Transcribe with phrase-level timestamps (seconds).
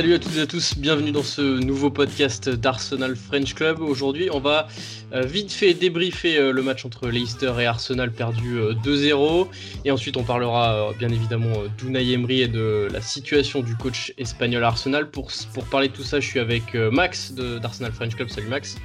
[0.00, 3.80] Salut à toutes et à tous, bienvenue dans ce nouveau podcast d'Arsenal French Club.
[3.80, 4.66] Aujourd'hui, on va
[5.12, 9.48] euh, vite fait débriefer euh, le match entre Leicester et Arsenal perdu 2-0.
[9.84, 14.64] Et ensuite, on parlera bien évidemment d'Unai Emery et de la situation du coach espagnol
[14.64, 15.10] Arsenal.
[15.10, 18.30] Pour, pour parler de tout ça, je suis avec Max d'Arsenal French Club.
[18.30, 18.78] Salut Max.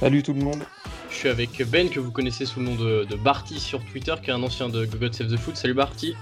[0.00, 0.62] Salut tout le monde.
[1.10, 4.14] Je suis avec Ben, que vous connaissez sous le nom de, de Barty sur Twitter,
[4.22, 5.58] qui est un ancien de God Save the Foot.
[5.58, 6.14] Salut Barty.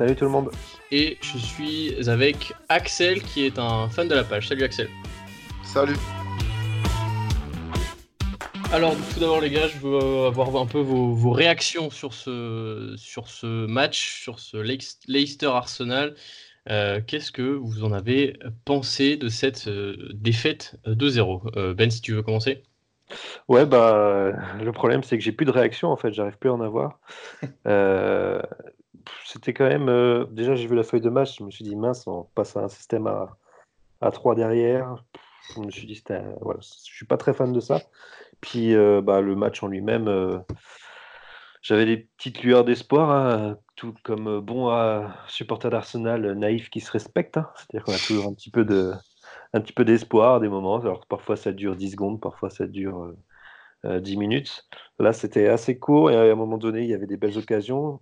[0.00, 0.50] Salut tout le monde.
[0.90, 4.48] Et je suis avec Axel, qui est un fan de la page.
[4.48, 4.88] Salut Axel.
[5.62, 5.96] Salut.
[8.72, 13.28] Alors tout d'abord les gars, je veux avoir un peu vos, réactions sur ce, sur
[13.28, 16.14] ce match, sur ce Leicester Arsenal.
[16.70, 22.00] Euh, qu'est-ce que vous en avez pensé de cette euh, défaite 2-0 euh, Ben, si
[22.00, 22.62] tu veux commencer
[23.48, 26.54] Ouais, bah, le problème, c'est que j'ai plus de réaction, en fait, j'arrive plus à
[26.54, 27.00] en avoir.
[27.66, 28.40] Euh,
[29.24, 29.88] c'était quand même.
[29.88, 32.56] Euh, déjà, j'ai vu la feuille de match, je me suis dit, mince, on passe
[32.56, 33.36] à un système à,
[34.00, 35.04] à 3 derrière.
[35.54, 36.02] Je me suis dit,
[36.40, 37.80] voilà, je suis pas très fan de ça.
[38.40, 40.42] Puis, euh, bah, le match en lui-même,
[41.62, 44.70] j'avais des petites lueurs d'espoir, hein, tout comme bon
[45.28, 47.36] supporter d'Arsenal naïf qui se respecte.
[47.36, 47.48] Hein.
[47.56, 48.94] C'est-à-dire qu'on a toujours un petit peu de
[49.52, 50.80] un petit peu d'espoir des moments.
[50.80, 53.14] Alors parfois ça dure 10 secondes, parfois ça dure
[53.84, 54.68] 10 euh, euh, minutes.
[54.98, 58.00] Là, c'était assez court et à un moment donné, il y avait des belles occasions.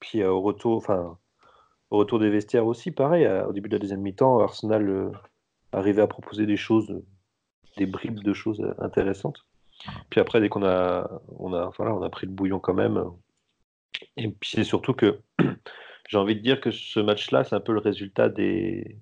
[0.00, 1.18] Puis euh, au retour, enfin,
[1.90, 3.26] au retour des vestiaires aussi, pareil.
[3.48, 5.12] au début de la deuxième mi-temps, Arsenal
[5.72, 7.02] arrivait à proposer des choses,
[7.76, 9.44] des bribes de choses intéressantes.
[10.10, 13.04] Puis après, dès qu'on a, on a, voilà, on a pris le bouillon quand même.
[14.16, 15.20] Et puis c'est surtout que
[16.08, 18.96] j'ai envie de dire que ce match-là, c'est un peu le résultat des,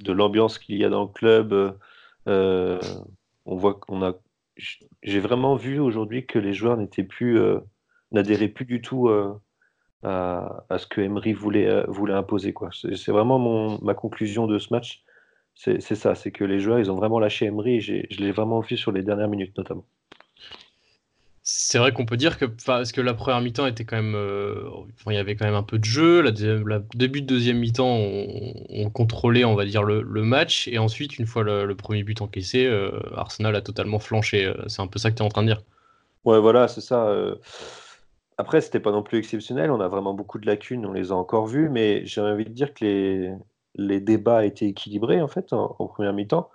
[0.00, 1.76] de l'ambiance qu'il y a dans le club.
[2.28, 2.80] Euh,
[3.46, 4.14] on voit qu'on a.
[5.02, 7.60] J'ai vraiment vu aujourd'hui que les joueurs n'étaient plus, euh,
[8.12, 9.34] n'adhéraient plus du tout euh,
[10.02, 12.52] à, ce que Emery voulait, voulait imposer.
[12.52, 12.70] Quoi.
[12.72, 15.02] C'est, vraiment mon, ma conclusion de ce match.
[15.54, 17.76] C'est, ça, c'est que les joueurs, ils ont vraiment lâché Emery.
[17.76, 19.84] Et je l'ai vraiment vu sur les dernières minutes, notamment.
[21.44, 24.62] C'est vrai qu'on peut dire que, parce que la première mi-temps était quand même, euh,
[25.08, 26.20] il y avait quand même un peu de jeu.
[26.20, 26.30] La,
[26.94, 31.42] début de deuxième mi-temps, on, contrôlait, on va dire, le, match, et ensuite, une fois
[31.42, 34.46] le, premier but encaissé, euh, Arsenal a totalement flanché.
[34.46, 35.62] Euh, c'est un peu ça que tu es en train de dire.
[36.24, 37.12] Ouais, voilà, c'est ça.
[38.38, 39.70] Après, c'était pas non plus exceptionnel.
[39.70, 42.50] On a vraiment beaucoup de lacunes, on les a encore vues, mais j'ai envie de
[42.50, 43.34] dire que les,
[43.74, 46.50] les débats étaient équilibrés en fait en première mi-temps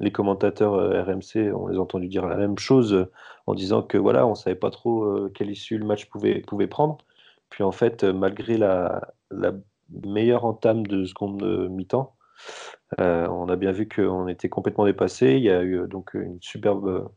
[0.00, 3.10] les commentateurs euh, RMC, on les a entendus dire la même chose euh,
[3.46, 6.66] en disant que voilà, on savait pas trop euh, quelle issue le match pouvait, pouvait
[6.66, 6.98] prendre.
[7.50, 9.00] Puis en fait, malgré la,
[10.04, 12.14] meilleure entame de seconde mi-temps,
[12.98, 15.36] on a bien vu qu'on était complètement dépassé.
[15.36, 17.08] Il y a eu donc une superbe,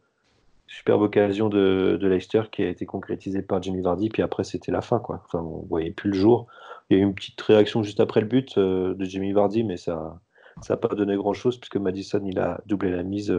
[0.73, 4.09] superbe occasion de, Leicester qui a été concrétisée par Jimmy Vardy.
[4.09, 4.99] Puis après, c'était la fin.
[4.99, 5.23] Quoi.
[5.33, 6.47] On voyait plus le jour.
[6.89, 9.77] Il y a eu une petite réaction juste après le but de Jimmy Vardy, mais
[9.77, 10.19] ça
[10.61, 13.33] ça n'a pas donné grand-chose puisque Madison, il a doublé la mise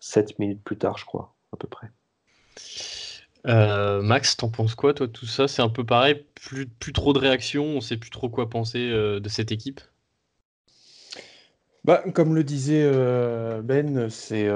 [0.00, 1.90] 7 euh, minutes plus tard, je crois, à peu près.
[3.46, 5.48] Euh, Max, t'en penses quoi, toi, tout ça?
[5.48, 8.90] C'est un peu pareil, plus, plus trop de réactions, on sait plus trop quoi penser
[8.90, 9.80] euh, de cette équipe?
[11.84, 12.90] Bah, comme le disait
[13.62, 14.48] Ben, c'est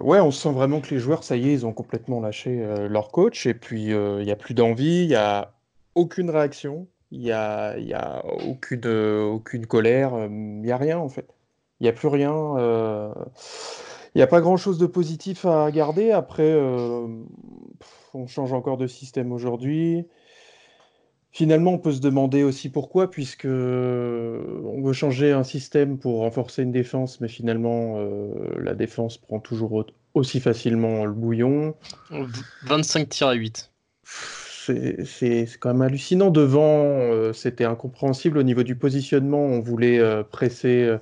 [0.00, 3.10] ouais, on sent vraiment que les joueurs, ça y est, ils ont complètement lâché leur
[3.10, 5.52] coach et puis il n'y a plus d'envie, il n'y a
[5.94, 11.08] aucune réaction, il n'y a, y a aucune, aucune colère, il n'y a rien en
[11.08, 11.36] fait.
[11.80, 12.56] Il n'y a plus rien.
[12.56, 13.12] Euh,
[14.14, 16.10] il n'y a pas grand-chose de positif à garder.
[16.10, 17.06] Après, euh,
[18.14, 20.06] on change encore de système aujourd'hui.
[21.36, 26.62] Finalement, on peut se demander aussi pourquoi, puisque on veut changer un système pour renforcer
[26.62, 31.74] une défense, mais finalement, euh, la défense prend toujours aussi facilement le bouillon.
[32.64, 33.72] 25 tirs à 8
[35.04, 36.30] c'est quand même hallucinant.
[36.30, 39.38] Devant, c'était incompréhensible au niveau du positionnement.
[39.38, 40.98] On voulait presser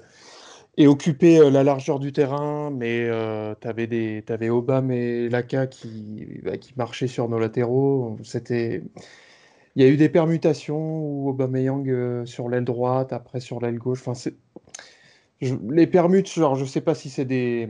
[0.77, 5.28] et occuper euh, la largeur du terrain, mais euh, tu avais, des, avais Obama et
[5.28, 8.17] Laka qui, bah, qui marchaient sur nos latéraux.
[8.23, 8.82] C'était...
[9.76, 13.79] Il y a eu des permutations où Aubameyang euh, sur l'aile droite, après sur l'aile
[13.79, 14.00] gauche.
[14.00, 14.35] Enfin, c'est...
[15.41, 17.69] les permutes, je ne sais pas si c'est des,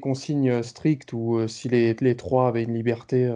[0.00, 3.30] consignes strictes ou euh, si les, trois avaient une liberté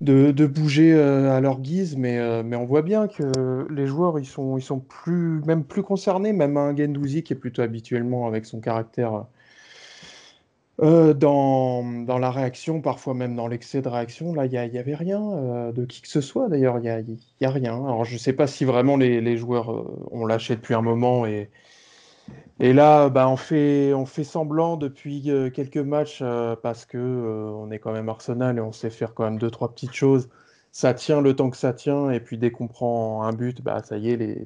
[0.00, 4.26] de, bouger euh, à leur guise, mais, euh, on voit bien que les joueurs ils
[4.26, 8.60] sont, sont plus, même plus concernés, même un Gendouzi qui est plutôt habituellement avec son
[8.60, 9.26] caractère
[10.82, 11.82] euh, dans,
[12.18, 14.34] la réaction, parfois même dans l'excès de réaction.
[14.34, 17.44] Là, il n'y avait rien de qui que ce soit d'ailleurs, il n'y a, y
[17.44, 17.74] a, rien.
[17.74, 19.70] Alors je ne sais pas si vraiment les, joueurs
[20.12, 21.26] ont lâché depuis un moment
[22.58, 23.92] et, là, bah, on, fait,
[24.24, 28.60] semblant depuis euh, quelques matchs euh, parce que euh, on est quand même Arsenal et
[28.60, 30.28] on sait faire quand même deux, trois petites choses.
[30.72, 33.82] Ça tient le temps que ça tient, et puis dès qu'on prend un but, bah,
[33.82, 34.44] ça y est,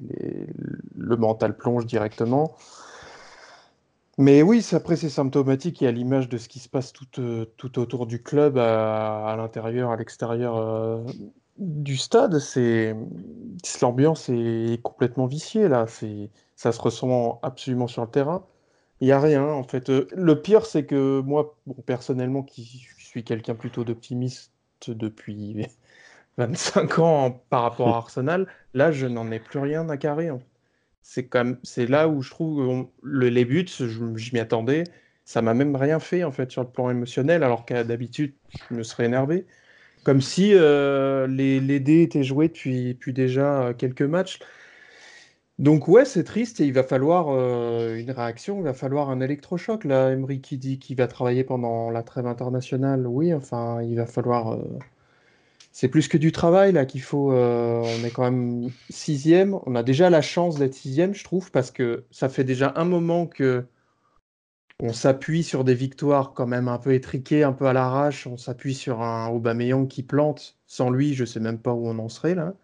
[0.97, 2.55] le mental plonge directement.
[4.17, 7.45] Mais oui, après c'est symptomatique et à l'image de ce qui se passe tout, euh,
[7.57, 11.03] tout autour du club, à, l'intérieur, à l'extérieur euh,
[11.57, 12.95] du stade, c'est
[13.81, 15.85] l'ambiance est complètement viciée là.
[15.87, 18.45] C'est ça se ressent absolument sur le terrain.
[19.01, 19.89] Il n'y a rien en fait.
[19.89, 21.55] Euh, le pire, c'est que moi,
[21.85, 24.53] personnellement, qui suis quelqu'un plutôt d'optimiste
[24.87, 25.67] depuis
[26.37, 30.29] 25 ans par rapport à Arsenal, là, je n'en ai plus rien à carrer.
[31.01, 34.83] C'est comme, c'est là où je trouve le, les buts, je, m'y attendais.
[35.25, 38.35] Ça m'a même rien fait en fait sur le plan émotionnel, alors qu'à d'habitude,
[38.69, 39.45] je me serais énervé.
[40.03, 44.39] Comme si euh, les, les, dés étaient joués depuis, déjà euh, quelques matchs.
[45.59, 49.21] Donc ouais, c'est triste et il va falloir euh, une réaction, il va falloir un
[49.21, 49.85] électrochoc.
[49.85, 54.05] Là, Emery qui dit qu'il va travailler pendant la trêve internationale, oui, enfin, il va
[54.07, 54.59] falloir...
[55.71, 57.31] c'est plus que du travail là qu'il faut.
[57.31, 59.57] Euh, on est quand même sixième.
[59.65, 62.85] On a déjà la chance d'être sixième, je trouve, parce que ça fait déjà un
[62.85, 63.65] moment que
[64.81, 68.27] on s'appuie sur des victoires quand même un peu étriquées, un peu à l'arrache.
[68.27, 70.57] On s'appuie sur un Aubameyang qui plante.
[70.67, 72.55] Sans lui, je sais même pas où on en serait là.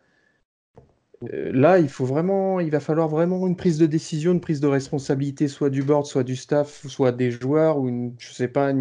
[1.24, 4.60] Euh, là, il faut vraiment, il va falloir vraiment une prise de décision, une prise
[4.60, 8.48] de responsabilité, soit du board, soit du staff, soit des joueurs, ou une, je sais
[8.48, 8.72] pas,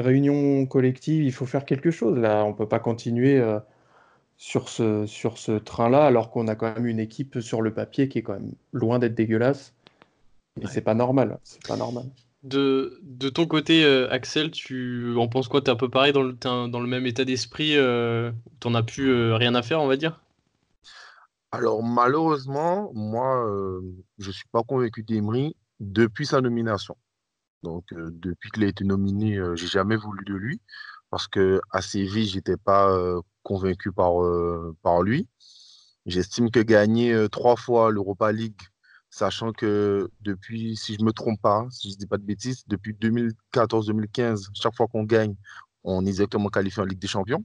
[0.00, 1.24] réunion collective.
[1.24, 2.18] Il faut faire quelque chose.
[2.18, 3.58] Là, on peut pas continuer euh,
[4.36, 8.08] sur ce, sur ce train-là, alors qu'on a quand même une équipe sur le papier
[8.08, 9.74] qui est quand même loin d'être dégueulasse.
[10.60, 11.38] Et c'est pas normal.
[11.42, 12.04] C'est pas normal.
[12.42, 15.60] De, de, ton côté, euh, Axel, tu en penses quoi?
[15.60, 19.32] T'es un peu pareil dans le, dans le même état d'esprit Tu n'en as plus
[19.32, 20.20] rien à faire, on va dire?
[21.56, 23.80] Alors malheureusement, moi, euh,
[24.18, 26.96] je ne suis pas convaincu d'Emery depuis sa nomination.
[27.66, 30.60] Donc euh, depuis qu'il a été nominé, euh, j'ai jamais voulu de lui
[31.10, 32.90] parce que à Séville, j'étais pas
[33.42, 34.14] convaincu par,
[34.82, 35.28] par lui.
[36.04, 38.60] J'estime que gagner trois fois l'Europa League,
[39.10, 42.92] sachant que depuis, si je me trompe pas, si je dis pas de bêtises, depuis
[42.94, 45.36] 2014-2015, chaque fois qu'on gagne,
[45.84, 47.44] on est directement qualifié en Ligue des Champions.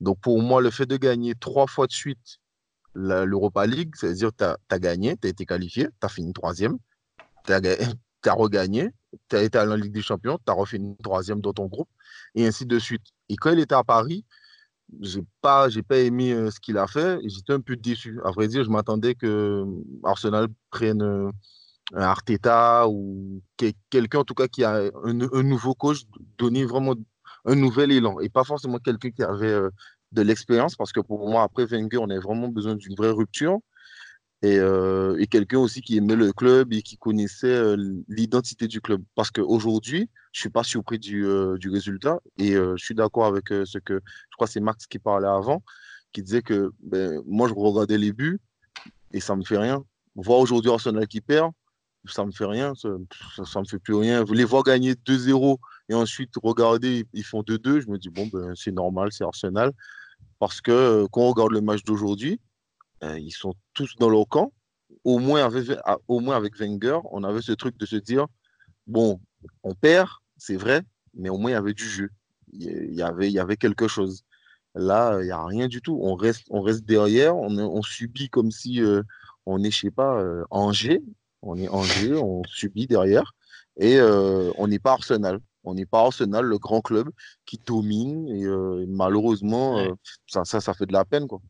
[0.00, 2.38] Donc pour moi, le fait de gagner trois fois de suite
[2.94, 6.78] l'Europa League, c'est-à-dire que tu as, gagné, tu as été qualifié, tu as fini troisième,
[7.44, 7.60] tu as,
[8.34, 8.90] regagné,
[9.28, 11.66] tu as été à la Ligue des Champions, tu as refait une troisième dans ton
[11.66, 11.88] groupe,
[12.34, 13.02] et ainsi de suite.
[13.28, 14.24] Et quand il était à Paris,
[15.00, 18.30] j'ai pas j'ai pas aimé euh, ce qu'il a fait j'étais un peu déçu à
[18.30, 19.64] vrai dire je m'attendais que
[20.04, 21.28] Arsenal prenne euh,
[21.94, 23.42] un Arteta ou
[23.90, 26.02] quelqu'un en tout cas qui a un, nouveau coach
[26.38, 26.94] donner vraiment
[27.44, 29.70] un nouvel élan et pas forcément quelqu'un qui avait euh,
[30.12, 33.58] de l'expérience parce que pour moi, après Wenger, on a vraiment besoin d'une vraie rupture.
[34.42, 37.76] Et, euh, et quelqu'un aussi qui aimait le club et qui connaissait euh,
[38.08, 39.02] l'identité du club.
[39.14, 43.24] Parce qu'aujourd'hui, je ne suis pas surpris du, euh, du résultat et je suis d'accord
[43.24, 45.62] avec ce que, je crois c'est Max qui parlait avant,
[46.12, 48.38] qui disait que ben, moi, je regardais les buts
[49.12, 49.82] et ça ne me fait rien.
[50.14, 51.52] Voir aujourd'hui Arsenal qui perd,
[52.06, 54.24] ça ne me fait rien, ça ne me fait plus rien.
[54.30, 55.56] Les voir gagner 2-0
[55.88, 59.72] et ensuite regarder, ils font 2-2, je me dis, bon, ben, c'est normal, c'est Arsenal.
[60.38, 62.38] Parce que quand on regarde le match d'aujourd'hui,
[63.04, 64.52] euh, ils sont tous dans leur camp.
[65.04, 65.68] Au moins, avec,
[66.08, 68.26] au moins avec Wenger, on avait ce truc de se dire,
[68.86, 69.20] bon,
[69.62, 70.82] on perd, c'est vrai,
[71.14, 72.10] mais au moins il y avait du jeu.
[72.52, 74.22] Il y avait, il y avait quelque chose.
[74.74, 75.98] Là, il n'y a rien du tout.
[76.02, 79.02] On reste, on reste derrière, on, on subit comme si euh,
[79.44, 81.02] on est, je sais pas, Angers.
[81.42, 83.32] On est Angers, on subit derrière.
[83.78, 85.40] Et on n'est pas Arsenal.
[85.66, 87.10] On n'est pas Arsenal, le grand club
[87.44, 88.28] qui domine.
[88.28, 89.92] Et, euh, malheureusement, euh,
[90.26, 91.26] ça, ça, ça, fait de la peine.
[91.26, 91.40] Quoi.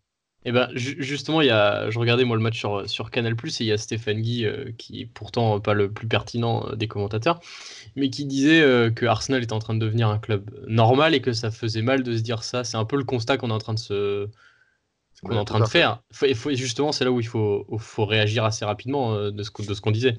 [0.47, 3.33] Et eh ben, justement, il y a, je regardais moi le match sur, sur Canal
[3.33, 6.87] et il y a Stéphane Guy, euh, qui est pourtant pas le plus pertinent des
[6.87, 7.41] commentateurs,
[7.97, 8.63] mais qui disait
[8.95, 12.05] que Arsenal était en train de devenir un club normal et que ça faisait mal
[12.05, 12.63] de se dire ça.
[12.63, 14.29] C'est un peu le constat qu'on est en train de se,
[15.25, 16.03] qu'on est en train de faire.
[16.13, 19.81] Faut, justement, c'est là où il faut, faut réagir assez rapidement de ce, de ce
[19.81, 20.17] qu'on disait.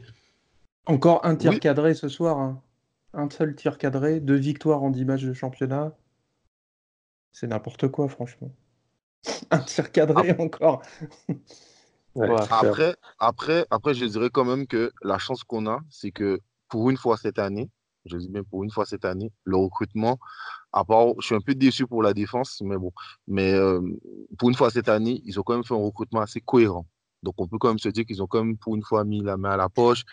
[0.87, 2.37] Encore un tir cadré ce soir.
[2.37, 2.61] Hein
[3.13, 5.97] un seul tir cadré, deux victoires en 10 matchs de championnat.
[7.31, 8.51] C'est n'importe quoi, franchement.
[9.51, 10.41] un tir cadré ah.
[10.41, 10.81] encore.
[12.49, 16.89] après, après, après, je dirais quand même que la chance qu'on a, c'est que pour
[16.89, 17.69] une fois cette année,
[18.05, 20.17] je dis bien pour une fois cette année, le recrutement,
[20.71, 22.91] à part, je suis un peu déçu pour la défense, mais bon,
[23.27, 23.81] mais euh,
[24.37, 26.85] pour une fois cette année, ils ont quand même fait un recrutement assez cohérent.
[27.23, 29.21] Donc on peut quand même se dire qu'ils ont quand même pour une fois mis
[29.21, 30.03] la main à la poche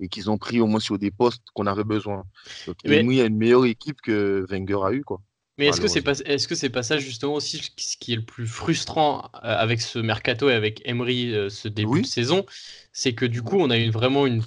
[0.00, 2.24] et qu'ils ont pris au moins sur des postes qu'on avait besoin.
[2.66, 5.20] Donc il y a une meilleure équipe que Wenger a eu quoi.
[5.60, 8.16] Mais est-ce que c'est pas est-ce que c'est pas ça justement aussi ce qui est
[8.16, 12.46] le plus frustrant euh, avec ce mercato et avec Emery euh, ce début de saison,
[12.94, 14.42] c'est que du coup on a eu vraiment une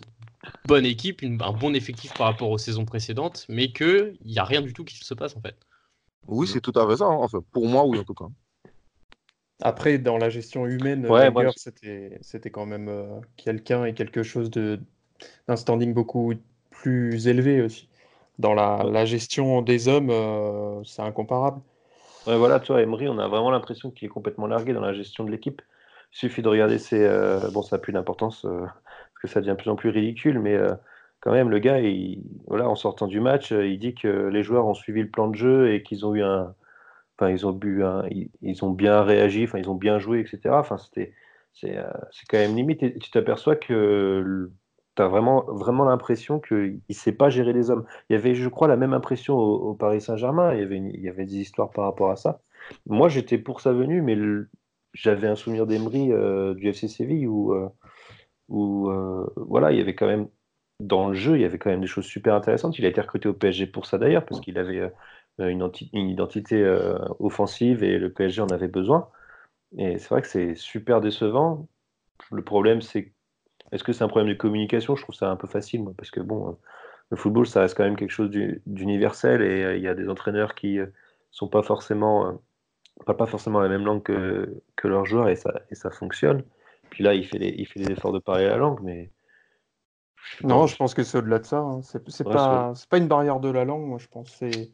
[0.66, 4.44] bonne équipe, un bon effectif par rapport aux saisons précédentes, mais que il y a
[4.44, 5.56] rien du tout qui se passe en fait.
[6.28, 7.06] Oui, c'est tout à fait ça.
[7.06, 7.20] Hein.
[7.20, 8.26] Enfin, pour moi, oui en tout cas.
[9.62, 14.50] Après, dans la gestion humaine, Ouais, c'était c'était quand même euh, quelqu'un et quelque chose
[14.50, 14.80] de
[15.48, 16.34] d'un standing beaucoup
[16.72, 17.88] plus élevé aussi.
[18.40, 21.62] Dans la, gestion des hommes, euh, c'est incomparable.
[22.26, 25.24] Ouais, voilà, toi, Emery, on a vraiment l'impression qu'il est complètement largué dans la gestion
[25.24, 25.62] de l'équipe.
[26.14, 27.04] Il suffit de regarder ses.
[27.04, 29.90] euh, bon, ça n'a plus d'importance euh, parce que ça devient de plus en plus
[29.90, 30.58] ridicule, mais
[31.20, 34.66] quand même, le gars, il, voilà, en sortant du match, il dit que les joueurs
[34.66, 36.56] ont suivi le plan de jeu et qu'ils ont eu un.
[37.18, 37.84] Enfin, ils ont bu
[38.42, 40.56] ils, ont bien réagi, enfin, ils ont bien joué, etc.
[40.56, 41.14] Enfin, c'était,
[41.54, 41.78] c'est,
[42.12, 42.82] c'est quand même limite.
[42.82, 44.50] Et tu t'aperçois que
[44.96, 47.86] tu as vraiment, vraiment l'impression qu'il ne sait pas gérer les hommes.
[48.10, 50.54] Il y avait, je crois, la même impression au, Paris Saint-Germain.
[50.54, 52.42] Il y avait, il y avait des histoires par rapport à ça.
[52.88, 54.18] Moi, j'étais pour sa venue, mais
[54.94, 57.70] j'avais un souvenir d'Emery euh, du FC Séville où, euh,
[58.50, 60.28] où euh, voilà, il y avait quand même
[60.80, 62.78] dans le jeu, il y avait quand même des choses super intéressantes.
[62.80, 64.92] Il a été recruté au PSG pour ça d'ailleurs, parce qu'il avait
[65.40, 66.64] une, une identité
[67.20, 69.10] offensive et le PSG en avait besoin.
[69.78, 71.68] Et c'est vrai que c'est super décevant.
[72.32, 73.14] Le problème, c'est
[73.74, 74.96] est-ce que c'est un problème de communication?
[74.96, 76.54] Je trouve ça un peu facile, moi, parce que bon, euh,
[77.12, 79.96] le football, ça reste quand même quelque chose d'u- d'universel et euh, il y a
[79.96, 80.88] des entraîneurs qui euh,
[81.32, 82.42] sont pas forcément,
[83.06, 86.44] pas forcément la même langue que, que leurs joueurs et ça, et ça fonctionne.
[86.92, 89.12] Puis là, il fait les, il fait les efforts de parler la langue, mais
[90.26, 91.58] je Non, je pense que c'est au-delà de ça.
[91.60, 91.82] hein.
[91.84, 94.30] C'est Ouais, pas, pas une barrière de la langue, moi, je pense.
[94.32, 94.70] C'est...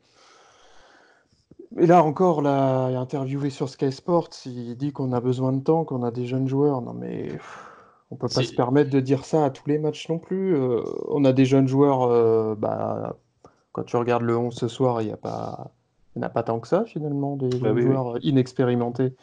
[1.77, 5.83] Et là encore, là, interviewé sur Sky Sports, il dit qu'on a besoin de temps,
[5.85, 6.81] qu'on a des jeunes joueurs.
[6.81, 7.68] Non, mais pff,
[8.11, 10.55] on peut pas se permettre de dire ça à tous les matchs non plus.
[10.55, 13.17] Euh, on a des jeunes joueurs, euh, bah,
[13.71, 15.71] quand tu regardes le 11 ce soir, il n'y a pas,
[16.15, 17.97] il a pas tant que ça, finalement, des Bah jeunes oui, oui.
[17.97, 19.15] joueurs inexpérimentés.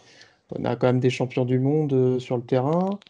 [0.50, 3.00] On a quand même des champions du monde euh, sur le terrain.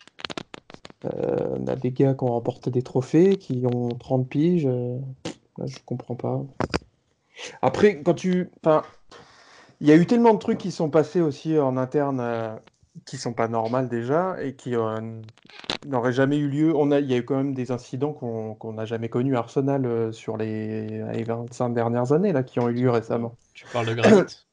[1.05, 4.67] On a des gars qui ont remporté des trophées, qui ont 30 piges.
[4.67, 6.43] là, je comprends pas.
[7.63, 8.51] Après, quand tu.
[8.65, 8.83] Enfin,
[9.81, 12.21] il y a eu tellement de trucs qui sont passés aussi en interne
[13.05, 15.01] qui sont pas normales déjà et qui euh,
[15.87, 16.75] n'auraient jamais eu lieu.
[16.75, 19.37] On a, il y a eu quand même des incidents qu'on qu'on n'a jamais connus
[19.37, 23.37] à Arsenal euh, sur les, les 25 dernières années là, qui ont eu lieu récemment.
[23.55, 24.23] Tu parles de Granit.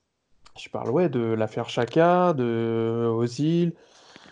[0.55, 3.73] Je parle ouais, de l'affaire Chaka, de Ozil,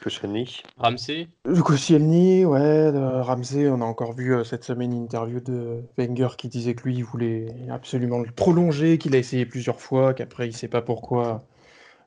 [0.01, 0.63] Koscielny.
[0.77, 1.27] Ramsey?
[1.63, 3.69] Koscielny, ouais, de Ramsey.
[3.69, 6.95] On a encore vu euh, cette semaine une interview de Wenger qui disait que lui,
[6.95, 11.43] il voulait absolument le prolonger, qu'il a essayé plusieurs fois, qu'après, il sait pas pourquoi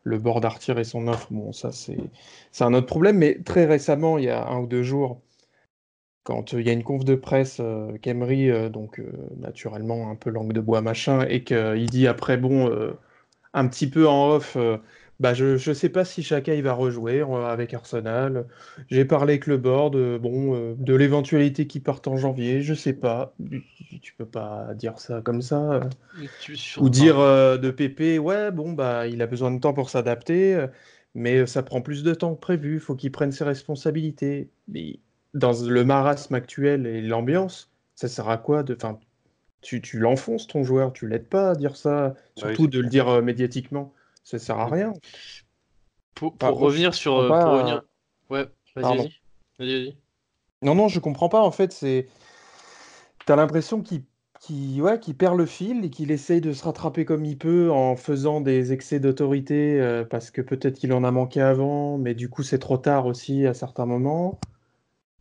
[0.05, 1.29] le board a retiré son offre.
[1.33, 1.97] Bon, ça, c'est
[2.61, 3.19] un autre problème.
[3.19, 5.21] Mais très récemment, il y a un ou deux jours,
[6.23, 10.17] quand euh, il y a une conf de presse, euh, euh, donc euh, naturellement un
[10.17, 12.71] peu langue de bois machin, et qu'il dit après, bon,
[13.55, 14.57] un petit peu en off,
[15.21, 18.47] bah je, je sais pas si Chaka il va rejouer euh, avec Arsenal.
[18.91, 22.75] J'ai parlé avec le board, euh, bon, euh, de l'éventualité qu'il parte en janvier, je
[22.75, 23.35] sais pas.
[24.03, 25.73] Tu peux pas dire ça comme ça.
[25.75, 25.81] euh.
[26.79, 30.55] Ou dire euh, de Pépé, ouais, bon, bah, il a besoin de temps pour s'adapter,
[30.55, 30.67] euh,
[31.15, 34.51] mais ça prend plus de temps que prévu, faut qu'il prenne ses responsabilités.
[34.69, 35.01] Mais
[35.33, 38.75] dans le marasme actuel et l'ambiance, ça sert à quoi de.
[38.75, 38.99] Enfin,
[39.63, 42.89] tu, tu l'enfonces ton joueur, tu l'aides pas à dire ça, surtout c'est de le
[42.89, 43.95] dire euh, médiatiquement.
[44.25, 44.93] Ça sert à rien.
[46.15, 47.19] Pour, revenir sur.
[47.19, 47.83] euh, pas, pour euh, revenir...
[48.31, 49.13] Ouais, vas-y, vas-y.
[49.59, 49.97] Vas-y, vas-y.
[50.63, 51.43] Non, non, je comprends pas.
[51.43, 52.09] En fait, c'est.
[53.27, 54.03] T'as l'impression qu'il
[54.41, 57.71] qu'il- ouais, qu'il perd le fil et qu'il essaye de se rattraper comme il peut
[57.71, 62.15] en faisant des excès d'autorité euh, parce que peut-être qu'il en a manqué avant, mais
[62.15, 64.39] du coup, c'est trop tard aussi à certains moments.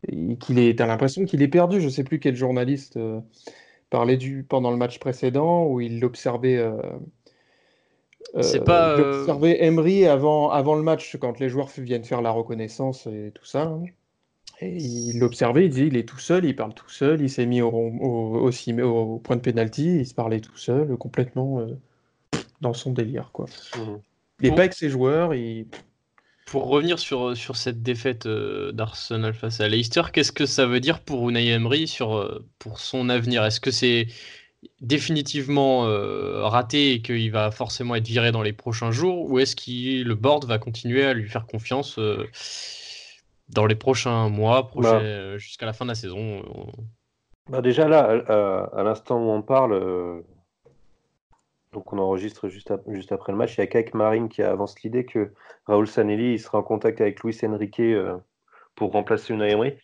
[0.08, 0.78] Et qu'il est.
[0.78, 1.80] T'as l'impression qu'il est perdu.
[1.80, 3.20] Je sais plus quel journaliste euh,
[3.90, 6.56] parlait du pendant le match précédent où il l'observait.
[6.58, 6.80] euh,
[8.40, 12.04] C'est euh, pas, il euh, observait Emery avant, avant le match quand les joueurs viennent
[12.04, 13.62] faire la reconnaissance et tout ça.
[13.62, 13.84] hein.
[14.60, 17.46] Et il l'observait, il disait il est tout seul, il parle tout seul, il s'est
[17.46, 20.96] mis au, rond- au, au cim- au point de pénalty, il se parlait tout seul,
[20.96, 21.76] complètement euh,
[22.60, 23.30] dans son délire.
[23.32, 23.46] Quoi.
[23.76, 24.00] Mhm.
[24.40, 24.56] Il n'est Bon.
[24.56, 25.66] pas avec ses joueurs, il...
[26.46, 30.80] Pour revenir sur, sur cette défaite euh, d'Arsenal face à Leicester, qu'est-ce que ça veut
[30.80, 33.44] dire pour Unai Emery sur, euh, pour son avenir?
[33.44, 34.06] Est-ce que c'est
[34.80, 39.56] définitivement euh, raté et qu'il va forcément être viré dans les prochains jours ou est-ce
[39.56, 42.26] que le board va continuer à lui faire confiance euh,
[43.48, 45.00] dans les prochains mois, Bah.
[45.00, 46.42] euh, jusqu'à la fin de la saison
[47.50, 50.20] Bah déjà là, à, à- à l'instant où on parle, euh,
[51.72, 54.80] donc on enregistre juste, juste après le match, il y a Kake Marine qui avance
[54.82, 55.32] l'idée que
[55.66, 57.82] Raoul Sanelli il sera en contact avec Luis Enrique
[58.76, 59.74] pour remplacer Unai Emery.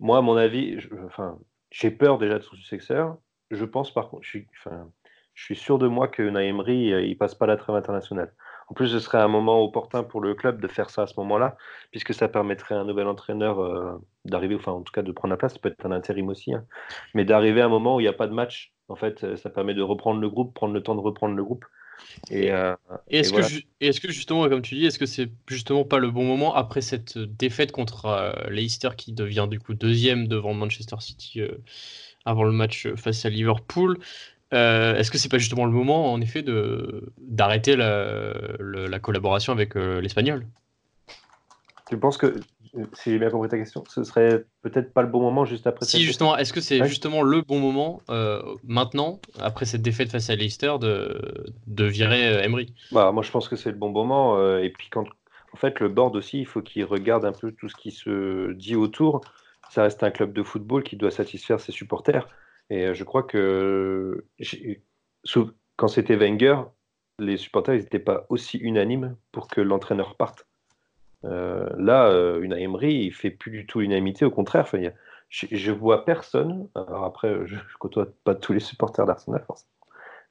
[0.00, 1.38] Moi, à mon avis, je- enfin,
[1.70, 3.16] j'ai peur déjà de son successeur.
[3.50, 4.90] Je pense par contre, je suis, enfin,
[5.34, 8.32] je suis sûr de moi que Unai Emery, euh, il passe pas la trêve internationale.
[8.68, 11.14] En plus, ce serait un moment opportun pour le club de faire ça à ce
[11.18, 11.56] moment-là,
[11.90, 15.32] puisque ça permettrait à un nouvel entraîneur euh, d'arriver, enfin en tout cas de prendre
[15.32, 16.64] la place, ça peut être un intérim aussi, hein,
[17.14, 18.72] mais d'arriver à un moment où il n'y a pas de match.
[18.88, 21.44] En fait, euh, ça permet de reprendre le groupe, prendre le temps de reprendre le
[21.44, 21.64] groupe.
[22.30, 22.74] Et, euh,
[23.08, 26.24] est-ce que, est que, justement, comme tu dis, est-ce que c'est justement pas le bon
[26.24, 31.42] moment après cette défaite contre euh, Leicester qui devient du coup deuxième devant Manchester City
[32.24, 33.98] avant le match face à Liverpool
[34.52, 39.74] Est-ce que c'est pas justement le moment, en effet, de d'arrêter la, la, collaboration avec
[39.74, 40.46] l'Espagnol?
[41.88, 42.34] Tu penses que
[42.92, 45.84] si j'ai bien compris ta question, ce serait peut-être pas le bon moment juste après.
[45.84, 50.30] Si justement, est-ce que c'est justement le bon moment euh, maintenant, après cette défaite face
[50.30, 51.20] à Leicester, de,
[51.66, 52.72] de virer euh, Emery?
[52.92, 54.36] Bah moi je pense que c'est le bon moment.
[54.38, 55.04] Euh, et puis quand,
[55.52, 58.52] en fait, le board aussi, il faut qu'il regarde un peu tout ce qui se
[58.52, 59.22] dit autour.
[59.70, 62.28] Ça reste un club de football qui doit satisfaire ses supporters.
[62.68, 64.24] Et je crois que
[65.76, 66.62] quand c'était Wenger,
[67.18, 70.46] les supporters n'étaient pas aussi unanimes pour que l'entraîneur parte.
[71.24, 74.66] Euh, là, euh, une Emery, il fait plus du tout l'unanimité, au contraire.
[75.28, 76.68] je, je, vois personne.
[76.74, 79.44] Alors après, je, ne côtoie pas tous les supporters d'Arsenal,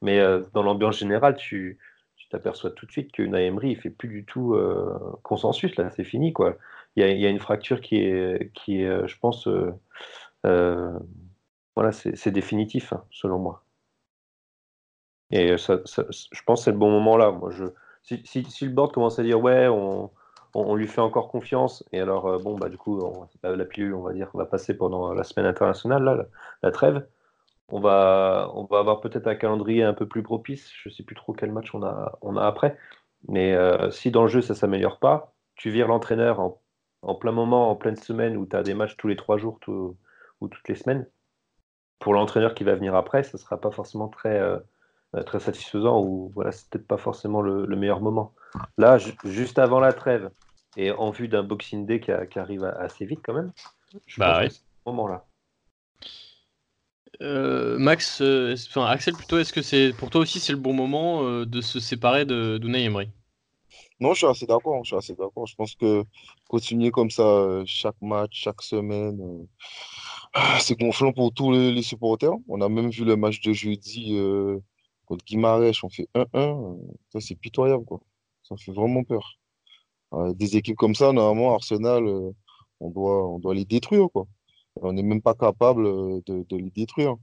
[0.02, 1.78] Mais euh, dans l'ambiance générale, tu
[2.30, 4.56] t'aperçois tout de suite qu'une Emery, il fait plus du tout
[5.24, 5.74] consensus.
[5.74, 6.56] Là, c'est fini, quoi.
[6.96, 9.48] Il y, a, une fracture qui est, qui est je pense,
[10.42, 13.64] voilà, c'est définitif, hein, selon moi.
[15.30, 17.30] Et ça, je pense que c'est le bon moment là.
[17.30, 17.64] Moi, je,
[18.02, 20.10] si, si, le board commence à dire ouais, on,
[20.54, 21.84] on, lui fait encore confiance.
[21.92, 23.00] Et alors, euh, bon, bah, du coup,
[23.42, 26.28] la, pilule, on va dire, va passer pendant la semaine internationale,
[26.62, 27.06] la, trêve.
[27.68, 30.70] On va, on va avoir peut-être un calendrier un peu plus propice.
[30.82, 32.76] Je ne sais plus trop quel match on a, on a après.
[33.28, 36.60] Mais euh, si dans le jeu, ça ne s'améliore pas, tu vires l'entraîneur en,
[37.18, 40.48] plein moment, en pleine semaine, où tu as des matchs tous les trois jours ou
[40.48, 41.06] toutes les semaines.
[41.98, 44.58] Pour l'entraîneur qui va venir après, ce ne sera pas forcément très, euh,
[45.26, 48.32] très satisfaisant ou voilà, c'est peut-être pas forcément le meilleur moment.
[48.78, 50.30] Là, juste avant la trêve,
[50.76, 53.52] et en vue d'un Boxing Day qui, arrive assez vite quand même,
[54.06, 55.26] je bah pense ce moment-là.
[57.22, 60.72] Euh, Max, euh, enfin Axel plutôt, est-ce que c'est pour toi aussi c'est le bon
[60.72, 63.10] moment euh, de se séparer de d'Unai Emery
[64.00, 64.82] Non, je suis assez d'accord.
[64.84, 65.46] Je suis assez d'accord.
[65.46, 66.04] Je pense que
[66.48, 69.46] continuer comme ça chaque match, chaque semaine,
[70.60, 72.32] c'est gonflant pour tous les, supporters.
[72.48, 74.16] On a même vu le match de jeudi
[75.06, 76.78] contre Guimarães, on fait 1-1.
[77.12, 78.00] Ça c'est pitoyable quoi.
[78.42, 79.40] Ça fait vraiment peur.
[80.14, 82.32] Euh, des équipes comme ça, normalement, Arsenal, euh,
[82.80, 84.08] on, doit, on doit les détruire.
[84.12, 84.26] Quoi.
[84.76, 87.16] On n'est même pas capable euh, de, les détruire.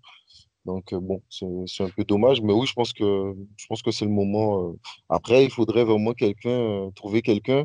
[0.67, 2.41] Donc, bon, c'est un peu dommage.
[2.41, 4.75] Mais oui, je pense que, je pense que c'est le moment.
[5.09, 7.63] Après, il faudrait vraiment quelqu'un, trouver quelqu'un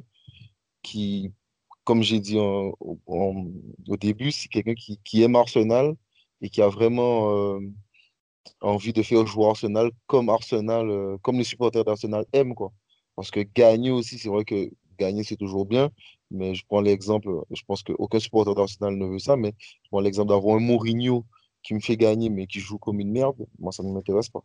[0.83, 1.33] qui,
[1.85, 5.95] comme j'ai dit au début, c'est quelqu'un qui, qui, aime Arsenal
[6.43, 7.59] et qui a vraiment
[8.61, 12.55] envie de faire jouer Arsenal comme Arsenal, comme les supporters d'Arsenal aiment.
[12.55, 12.73] Quoi.
[13.17, 15.91] Parce que gagner aussi, c'est vrai que gagner, c'est toujours bien.
[16.31, 20.01] Mais je prends l'exemple, je pense qu'aucun supporter d'Arsenal ne veut ça, mais je prends
[20.01, 21.27] l'exemple d'avoir un Mourinho
[21.63, 23.47] qui me fait gagner, mais qui joue comme une merde.
[23.59, 24.43] Moi, ça ne m'intéresse pas.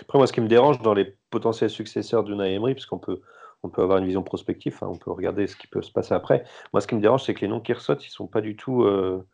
[0.00, 3.20] Après, moi, ce qui me dérange dans les potentiels successeurs d'Unai Emery, puisqu'on peut,
[3.62, 6.14] on peut avoir une vision prospective, hein, on peut regarder ce qui peut se passer
[6.14, 6.44] après.
[6.72, 8.56] Moi, ce qui me dérange, c'est que les noms qui ressortent, ils sont pas du
[8.56, 8.82] tout.
[8.82, 9.26] Euh,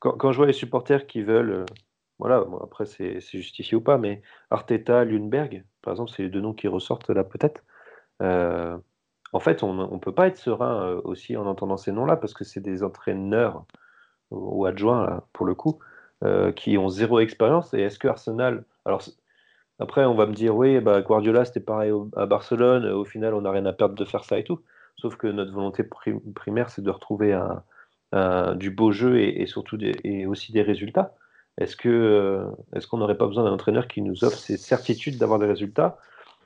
[0.00, 1.50] quand, je vois les supporters qui veulent.
[1.50, 1.64] Euh,
[2.18, 6.52] voilà, après, c'est justifié ou pas, mais Arteta, Lundberg, par exemple, c'est les deux noms
[6.52, 7.62] qui ressortent là, peut-être.
[8.22, 8.76] Euh,
[9.32, 12.42] en fait, on ne peut pas être serein aussi en entendant ces noms-là, parce que
[12.42, 13.66] c'est des entraîneurs
[14.30, 15.78] ou adjoints, pour le coup,
[16.24, 17.74] euh, qui ont zéro expérience.
[17.74, 18.64] Et est-ce que Arsenal.
[18.84, 19.02] Alors,
[19.78, 23.42] après, on va me dire, oui, bah, Guardiola, c'était pareil à Barcelone, au final, on
[23.42, 24.60] n'a rien à perdre de faire ça et tout.
[24.96, 25.84] Sauf que notre volonté
[26.34, 27.38] primaire, c'est de retrouver
[28.56, 31.14] du beau jeu et, surtout et aussi des résultats.
[31.58, 35.18] Est-ce que euh, est-ce qu'on n'aurait pas besoin d'un entraîneur qui nous offre ces certitudes
[35.18, 35.98] d'avoir des résultats?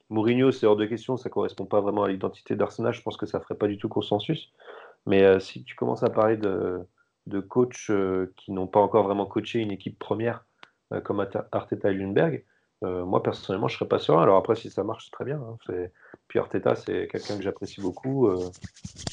[0.09, 2.93] Mourinho, c'est hors de question, ça correspond pas vraiment à l'identité d'Arsenal.
[2.93, 4.53] Je pense que ça ferait pas du tout consensus.
[5.07, 6.81] Mais euh, si tu commences à parler de,
[7.27, 10.45] de coachs euh, qui n'ont pas encore vraiment coaché une équipe première
[10.93, 12.45] euh, comme Arteta et Lundberg,
[12.83, 14.19] moi personnellement, je serais pas sûr.
[14.19, 15.41] Alors après, si ça marche, c'est très bien.
[15.41, 15.57] Hein.
[16.27, 18.29] Puis Arteta, c'est quelqu'un que j'apprécie beaucoup.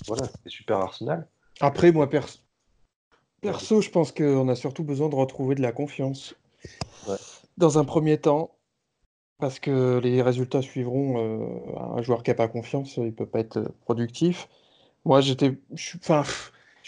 [0.08, 1.28] voilà, c'est super Arsenal.
[1.62, 2.40] Après, moi perso,
[3.42, 6.34] perso je pense qu'on a surtout besoin de retrouver de la confiance.
[7.58, 8.56] Dans un premier temps,
[9.40, 13.40] parce que les résultats suivront, euh, un joueur qui a pas confiance, il peut pas
[13.40, 14.50] être, euh, productif.
[15.06, 15.58] Moi, j'étais
[15.96, 16.24] enfin,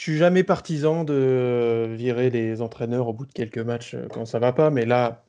[0.01, 4.25] je suis jamais partisan de virer les entraîneurs au bout de quelques matchs, euh, quand
[4.25, 5.23] ça va pas, mais là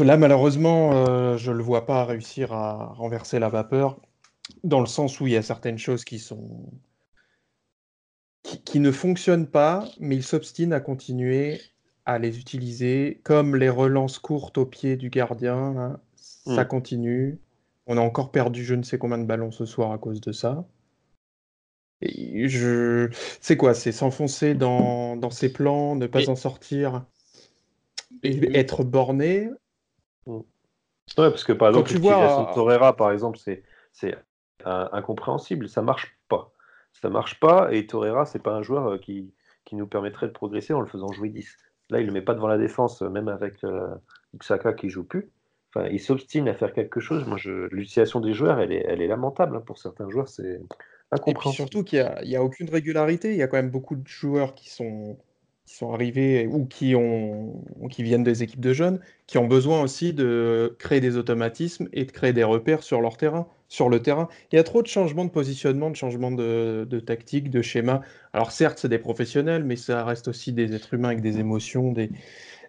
[0.00, 4.00] là, malheureusement, je le vois pas réussir à renverser la vapeur,
[4.64, 6.72] dans le sens où il y a certaines choses qui sont
[8.42, 11.60] qui qui ne fonctionnent pas, mais il s'obstine à continuer
[12.04, 16.66] à les utiliser, comme les relances courtes au pied du gardien, ça mm.
[16.66, 17.38] continue.
[17.86, 20.32] On a encore perdu je ne sais combien de ballons ce soir à cause de
[20.32, 20.66] ça.
[22.02, 23.08] Je...
[23.40, 23.74] C'est quoi?
[23.74, 27.04] C'est s'enfoncer dans, dans, ses plans, ne pas en sortir
[28.22, 29.50] et être borné?
[30.26, 30.42] Ouais,
[31.16, 33.62] parce que par exemple, tu vois- Torreira, par exemple, c'est
[34.66, 35.68] euh, incompréhensible.
[35.68, 36.52] Ça marche pas.
[36.92, 39.32] Ça marche pas et Torreira, c'est pas un joueur euh, qui,
[39.64, 41.56] qui nous permettrait de progresser en le faisant jouer 10.
[41.90, 43.94] Là, il le met pas devant la défense, euh, même avec euh,
[44.38, 45.30] Xhaka qui joue plus.
[45.74, 47.26] Enfin, il s'obstine à faire quelque chose.
[47.26, 47.68] Moi, je...
[47.72, 49.56] l'utilisation des joueurs, elle est, elle est lamentable.
[49.56, 49.62] hein.
[49.66, 50.60] Pour certains joueurs, c'est
[51.26, 53.30] Et puis surtout qu'il n'y a, aucune régularité.
[53.32, 55.16] Il y a quand même beaucoup de joueurs qui sont,
[55.66, 59.82] qui sont arrivés ou qui, ont, qui viennent des équipes de jeunes, qui ont besoin
[59.82, 64.00] aussi de créer des automatismes et de créer des repères sur leur terrain, sur le
[64.00, 64.28] terrain.
[64.52, 68.02] Il y a trop de changements de positionnement, de changements de, de tactique, de schéma.
[68.32, 71.92] Alors certes, c'est des professionnels, mais ça reste aussi des êtres humains avec des émotions,
[71.92, 72.10] des,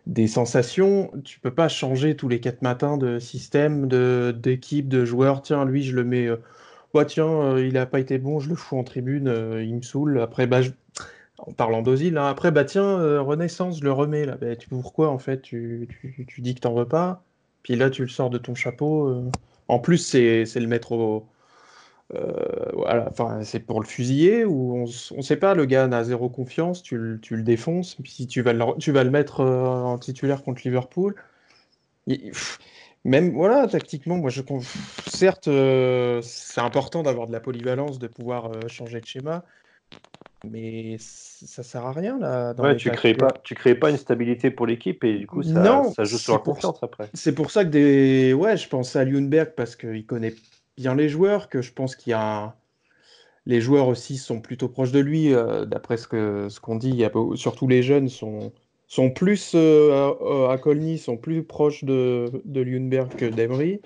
[0.08, 1.12] des sensations.
[1.24, 5.42] Tu peux pas changer tous les quatre matins de système, de, d'équipe, de joueurs.
[5.42, 6.28] Tiens, lui, je le mets...
[6.28, 6.38] euh,
[7.04, 9.82] Tiens, euh, il n'a pas été bon, je le fous en tribune, euh, il me
[9.82, 10.20] saoule.
[10.22, 10.62] Après, bah,
[11.40, 14.38] en parlant d'Ozil, hein, après, bah tiens, euh, Renaissance, je le remets là.
[14.38, 15.42] Bah, pourquoi en fait?
[15.42, 17.24] Tu, tu- tu dis que t'en veux pas,
[17.64, 19.24] puis là tu le sors de ton chapeau.
[19.68, 21.28] En plus, c'est le mettre au.
[22.74, 24.86] voilà, enfin, c'est pour le fusiller ou on,
[25.18, 28.28] on sait pas, le gars n'a zéro confiance, tu, le- tu le défonces, puis si
[28.28, 31.16] tu vas le, mettre en titulaire contre Liverpool.
[33.06, 34.42] Même, voilà, tactiquement, moi je
[35.06, 39.46] certes, euh, c'est important d'avoir de la polyvalence, de pouvoir euh, changer de schéma,
[40.44, 43.90] mais ça sert à rien là dans Ouais, les tu crées pas, tu crées pas
[43.92, 47.10] une stabilité pour l'équipe et du coup, ça, Non, ça joue sur pour, confiance après.
[47.14, 50.34] c'est pour ça que des, ouais, je pensais à Ljungberg parce qu'il connaît
[50.78, 52.56] bien les joueurs, que je pense qu'il y a un-
[53.46, 56.90] les joueurs aussi sont plutôt proches de lui, euh, d'après ce que ce qu'on dit,
[56.90, 58.54] il y a surtout les jeunes sont
[58.88, 63.82] sont plus euh, à, à Colny, sont plus proches de de Ljungberg que d'Emery.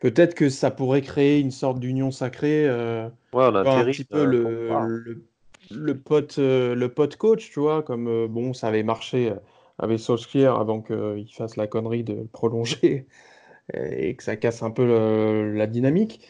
[0.00, 4.04] Peut-être que ça pourrait créer une sorte d'union sacrée, euh, Ouais, on a un petit
[4.04, 5.24] peu euh, le, le,
[5.70, 9.32] le pote, euh, le pote coach, tu vois, comme bon, ça avait marché
[9.78, 13.06] avec Solskjaer avant qu'il fasse la connerie de le prolonger
[13.74, 16.28] et que ça casse un peu le- la dynamique.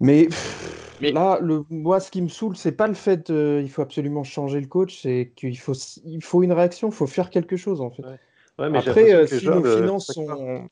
[0.00, 3.60] Mais, pff, Mais- là, le, moi, ce qui me saoule, c'est pas le fait euh,
[3.62, 7.06] il faut absolument changer le coach, c'est qu'il faut, il faut une réaction, il faut
[7.06, 8.02] faire quelque chose en fait.
[8.02, 8.18] Ouais.
[8.58, 10.68] Ouais, mais j'ai Après, euh, si nos finances sont.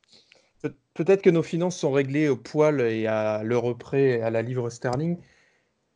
[0.62, 4.30] peut- Peut-être que nos finances sont réglées au poil et à l'euro près, et à
[4.30, 5.18] la livre sterling,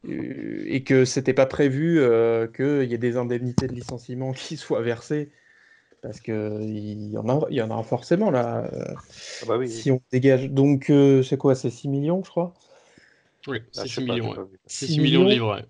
[0.06, 4.56] euh, et que c'était pas prévu euh, qu'il y ait des indemnités de licenciement qui
[4.56, 5.32] soient versées,
[6.02, 8.64] parce que il y en a, il y en a forcément là.
[8.72, 8.96] euh,
[9.40, 10.50] Ah bah oui, si on dégage.
[10.50, 11.54] Donc, euh, c'est quoi?
[11.54, 12.54] C'est 6 millions, je crois?
[13.46, 14.30] Oui, Ah, c'est je sais 6 pas, millions.
[14.32, 14.36] ouais.
[14.36, 14.58] pas vu.
[14.66, 15.54] C'est 6 6 millions de livres.
[15.56, 15.64] ouais.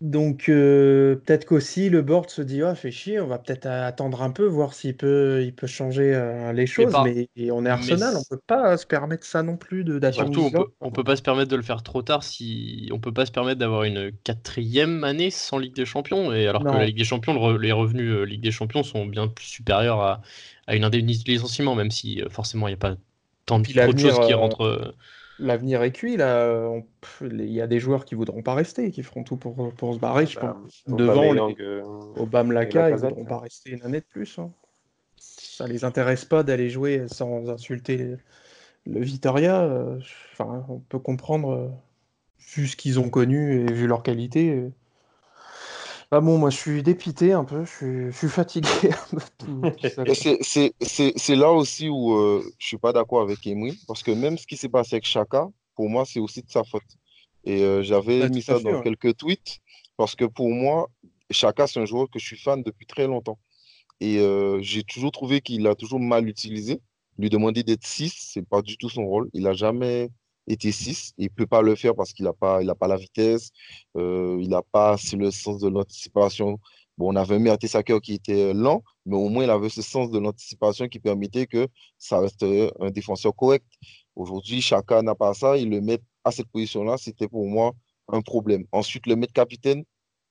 [0.00, 4.22] Donc, euh, peut-être qu'aussi le board se dit, ah, fait chier, on va peut-être attendre
[4.22, 6.98] un peu, voir s'il peut, il peut changer euh, les choses.
[7.00, 9.84] Mais et on est mais Arsenal, on c- peut pas se permettre ça non plus
[9.84, 10.64] de d'attendre surtout, on 10 ans.
[10.64, 13.26] peut, on peut pas se permettre de le faire trop tard si on peut pas
[13.26, 16.32] se permettre d'avoir une quatrième année sans Ligue des Champions.
[16.32, 16.76] Et alors que Non.
[16.76, 19.46] la Ligue des Champions, le re- les revenus euh, Ligue des Champions sont bien plus
[19.46, 20.20] supérieurs à,
[20.66, 22.96] à une indemnité de licenciement, même si euh, forcément il n'y a pas
[23.46, 24.94] tant de, trop choses qui euh, rentrent.
[25.40, 26.48] Euh, L'avenir est cuit, là.
[26.70, 29.72] On- pff, Il y a des joueurs qui voudront pas rester, qui feront tout pour,
[29.74, 30.26] pour se barrer.
[30.26, 30.82] Je Bah, pense.
[30.86, 31.82] Devant les euh,
[32.16, 34.38] Obama Laka, ils voudront pas rester une année de plus.
[34.38, 34.50] hein.
[35.16, 38.16] Ça les intéresse pas d'aller jouer sans insulter
[38.86, 39.62] le Vitoria.
[39.62, 40.00] euh,
[40.32, 41.68] Enfin, on peut comprendre, euh,
[42.56, 44.70] vu ce qu'ils ont connu et vu leur qualité.
[46.12, 48.90] Ah bon, moi je suis dépité un peu, je suis, je suis fatigué
[50.14, 54.02] c'est c'est- c'est- c'est là aussi où euh, je suis pas d'accord avec Emery, parce
[54.02, 56.82] que même ce qui s'est passé avec Chaka, pour moi, c'est aussi de sa faute.
[57.44, 59.60] Et euh, j'avais Bah, mis ça dans quelques tweets,
[59.96, 60.88] parce que pour moi,
[61.30, 63.38] Chaka, c'est un joueur que je suis fan depuis très longtemps.
[64.00, 66.80] Et euh, j'ai toujours trouvé qu'il a toujours mal utilisé.
[67.18, 69.30] Lui demander d'être 6, c'est pas du tout son rôle.
[69.34, 70.10] Il a jamais
[70.52, 71.14] été 6.
[71.18, 73.50] Il peut pas le faire parce qu'il a pas, pas la vitesse,
[73.96, 76.58] euh, il n'a pas le sens de l'anticipation.
[76.98, 80.10] Bon, on avait un Mertesacker qui était lent, mais au moins il avait ce sens
[80.10, 81.66] de l'anticipation qui permettait que
[81.98, 83.64] ça reste un défenseur correct.
[84.16, 85.56] Aujourd'hui, chacun n'a pas ça.
[85.56, 87.72] Il le met à cette position-là, c'était pour moi
[88.08, 88.64] un problème.
[88.72, 89.84] Ensuite, le mettre capitaine,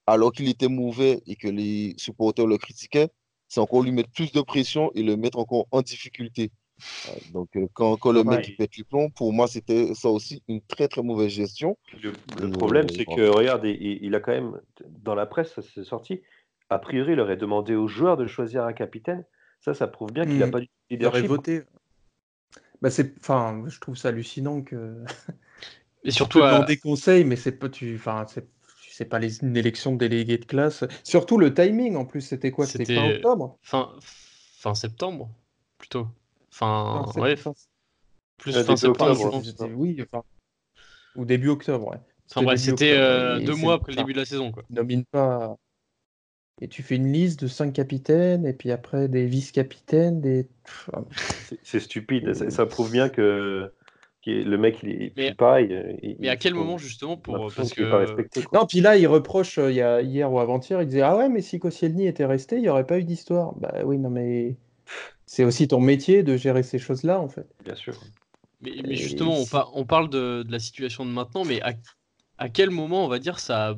[0.05, 3.09] alors qu'il était mauvais et que les supporters le critiquaient,
[3.47, 6.51] c'est encore lui mettre plus de pression et le mettre encore en difficulté.
[7.07, 8.25] Euh, Donc, euh, quand, quand le Ouais.
[8.37, 11.77] mec il pète les plombs, pour moi, c'était ça aussi une très très mauvaise gestion.
[12.01, 15.61] Le, problème, euh, c'est que, regarde, il, il a quand même, dans la presse, ça
[15.61, 16.21] s'est sorti,
[16.69, 19.25] a priori, il aurait demandé aux joueurs de choisir un capitaine.
[19.61, 20.51] Ça, ça prouve bien qu'il n'a Hmm.
[20.51, 21.27] pas du Il aurait leadership.
[21.27, 21.63] voté.
[22.81, 25.03] Bah, c'est, enfin, je trouve ça hallucinant que.
[26.03, 28.47] Et surtout, à- demander conseil, mais c'est pas, tu, enfin, c'est,
[28.89, 30.83] c'est pas les, une élection de délégués de classe.
[31.03, 32.67] Surtout le timing, en plus, c'était quoi?
[32.67, 33.57] C'était fin octobre?
[33.61, 35.29] fin, fin septembre,
[35.77, 36.07] plutôt.
[36.51, 37.53] Fin, Non, ouais, fin-
[38.37, 39.41] plus Euh, fin septembre, octobre.
[39.43, 40.23] C'était- Oui, enfin,
[41.15, 41.99] ou début octobre, ouais.
[42.31, 44.63] Enfin bref, c'était euh, deux mois après le enfin, début de la saison, quoi.
[44.69, 45.57] il nomine pas.
[46.61, 50.47] et tu fais une liste de cinq capitaines, et puis après des vice-capitaines, des.
[51.63, 52.33] C'est stupide.
[52.33, 53.71] Ça, ça, prouve bien que
[54.25, 56.17] le mec, il est mais, pareil.
[56.19, 57.51] mais à quel moment, justement, pour.
[57.55, 57.89] Parce que...
[57.89, 61.01] Pas respecté, non, puis là, il reproche, il y a, hier ou avant-hier, il disait
[61.01, 63.55] Ah ouais, mais si Koscielny était resté, il n'y aurait pas eu d'histoire.
[63.55, 64.57] Bah oui, non, mais.
[65.31, 67.45] C'est aussi ton métier de gérer ces choses-là, en fait.
[67.63, 67.93] Bien sûr.
[68.61, 71.73] Mais, mais justement, on, par, on, parle de, de, la situation de maintenant, mais à,
[72.39, 73.75] à, quel moment, on va dire, ça a,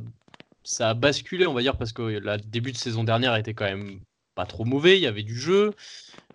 [0.63, 3.65] ça a basculé, on va dire, parce que le début de saison dernière était quand
[3.65, 3.99] même
[4.33, 5.73] pas trop mauvais, il y avait du jeu.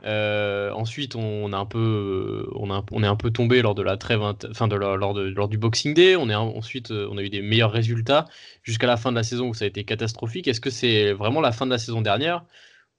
[0.04, 3.82] Euh, ensuite, on, a un peu, on, a, on est un peu tombé lors de
[3.82, 6.16] la trêve, enfin de lors, de, lors du Boxing Day.
[6.16, 8.26] On est ensuite, euh, on a eu des meilleurs résultats
[8.62, 10.46] jusqu'à la fin de la saison où ça a été catastrophique.
[10.46, 12.44] Est-ce que c'est vraiment la fin de la saison dernière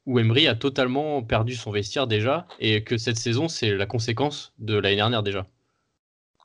[0.08, 4.54] où Emery a totalement perdu son vestiaire déjà et que cette saison, c'est la conséquence
[4.58, 5.46] de l'année dernière déjà.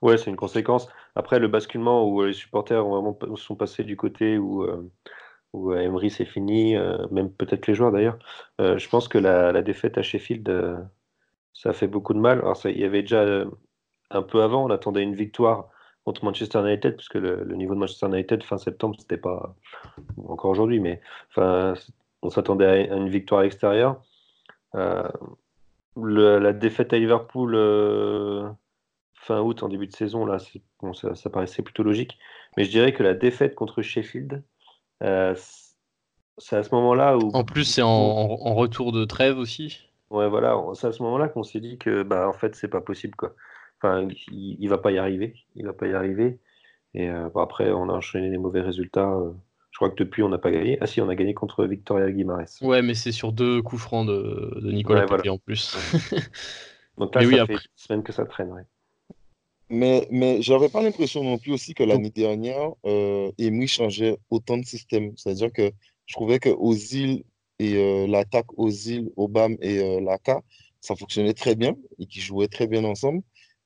[0.03, 0.88] Ouais, c'est une conséquence.
[1.14, 4.90] Après, le basculement où les supporters vraiment, sont passés du côté où, euh,
[5.53, 8.18] où Emery c'est fini, euh, même peut-être les joueurs d'ailleurs,
[8.61, 10.77] euh, je pense que la, défaite à Sheffield, euh,
[11.55, 12.38] ça a fait beaucoup de mal.
[12.38, 13.48] Alors, il y avait déjà euh,
[14.11, 15.68] un peu avant, on attendait une victoire
[16.05, 19.55] contre Manchester United, puisque le, le niveau de Manchester United fin septembre, c'était pas
[20.27, 21.75] encore aujourd'hui, mais enfin,
[22.22, 24.00] on s'attendait à une victoire à l'extérieur.
[24.74, 25.08] Euh,
[25.96, 28.48] la défaite à Liverpool euh,
[29.14, 30.38] fin août, en début de saison, là,
[30.80, 32.18] bon, ça, ça, paraissait plutôt logique.
[32.56, 34.42] Mais je dirais que la défaite contre Sheffield,
[35.02, 35.35] euh,
[36.38, 37.30] c'est à ce moment-là où.
[37.35, 39.88] En plus, c'est en, en, retour de trêve aussi.
[40.11, 42.80] Ouais, voilà, c'est à ce moment-là qu'on s'est dit que, bah, en fait, c'est pas
[42.80, 43.35] possible, quoi.
[43.78, 45.35] Enfin, il, il, va pas y arriver.
[45.56, 46.38] Il va pas y arriver.
[46.94, 49.18] Et bon, après, on a enchaîné les mauvais résultats.
[49.83, 50.79] Je crois que depuis, on n'a pas gagné.
[50.81, 52.61] Ah si, on a gagné contre Victoria Guimarães.
[52.61, 55.33] Ouais, mais c'est sur deux coups francs de, de Nicolas ouais, voilà.
[55.33, 55.77] en plus.
[56.99, 57.55] Donc là, mais ça oui, fait après...
[57.55, 58.53] une semaine que ça traîne.
[58.53, 58.62] Ouais.
[59.71, 64.57] Mais, mais j'avais pas l'impression non plus aussi que l'année dernière, euh, Emery changeait autant
[64.57, 65.14] de systèmes.
[65.16, 65.73] C'est-à-dire que
[66.07, 67.25] je trouvais que Ozil
[67.59, 70.42] et euh, l'attaque Ozil, Obama et euh, Laka,
[70.81, 73.23] ça fonctionnait très bien et qu'ils jouaient très bien ensemble.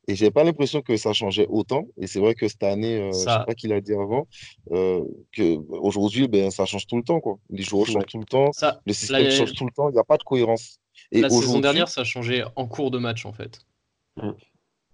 [0.09, 1.89] Et j'ai pas l'impression que ça changeait autant.
[1.99, 3.19] Et c'est vrai que cette année, euh, ça...
[3.19, 4.29] je sais pas qui l'a dit avant,
[4.71, 7.21] euh, que aujourd'hui, ben, ça change tout le temps.
[7.21, 7.39] Quoi.
[7.51, 9.31] Les joueurs changent tout le temps, ça, le système la...
[9.31, 10.79] change tout le temps, il n'y a pas de cohérence.
[11.13, 13.61] Et la saison dernière, ça a changé en cours de match, en fait.
[14.17, 14.31] Mmh.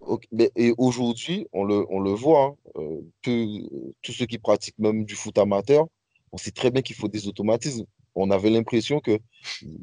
[0.01, 0.27] Okay.
[0.31, 3.69] Mais, et aujourd'hui, on le, on le voit, hein, euh, tous,
[4.01, 5.85] tous ceux qui pratiquent même du foot amateur,
[6.31, 7.85] on sait très bien qu'il faut des automatismes.
[8.15, 9.19] On avait l'impression qu'il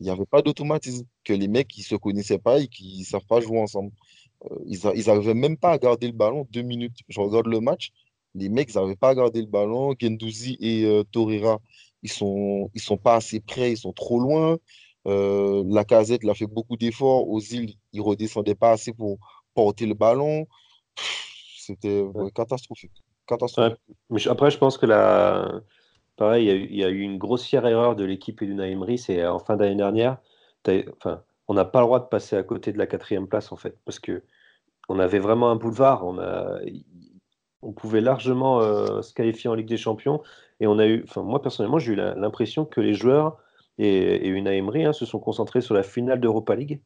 [0.01, 3.27] n'y avait pas d'automatisme, que les mecs ne se connaissaient pas et qu'ils ne savent
[3.27, 3.93] pas jouer ensemble.
[4.45, 6.99] Euh, ils n'arrivaient même pas à garder le ballon deux minutes.
[7.09, 7.93] Je regarde le match,
[8.35, 9.95] les mecs n'arrivaient pas à garder le ballon.
[10.01, 11.61] Gendouzi et euh, Torreira,
[12.03, 14.59] ils ne sont, ils sont pas assez près, ils sont trop loin.
[15.07, 17.29] Euh, la casette l'a fait beaucoup d'efforts.
[17.29, 19.19] Aux îles, il ne redescendait pas assez pour
[19.55, 20.47] porter le ballon.
[21.57, 22.93] C'était ouais, catastrophique.
[23.27, 23.79] catastrophique.
[23.89, 23.95] Ouais.
[24.11, 25.61] Mais après, je pense que la...
[26.17, 28.47] pareil, il y, a eu, il y, a eu une grossière erreur de l'équipe et
[28.47, 28.99] du Emery.
[28.99, 30.19] C'est en fin d'année dernière.
[30.97, 33.57] Enfin, on n'a pas le droit de passer à côté de la quatrième place en
[33.57, 34.23] fait, parce que
[34.89, 36.07] on avait vraiment un boulevard.
[37.63, 40.23] On, pouvait largement euh, se qualifier en Ligue des Champions,
[40.61, 43.37] et on a eu, enfin moi personnellement, j'ai eu l'impression que les joueurs
[43.79, 46.81] et, et une Emery hein, se sont concentrés sur la finale d'Europa League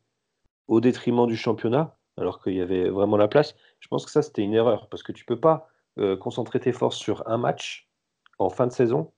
[0.67, 3.55] au détriment du championnat, alors qu'il y avait vraiment la place.
[3.81, 6.73] Je pense que ça c'était une erreur, parce que tu peux pas euh, concentrer tes
[6.73, 7.91] forces sur un match
[8.39, 9.13] en fin de saison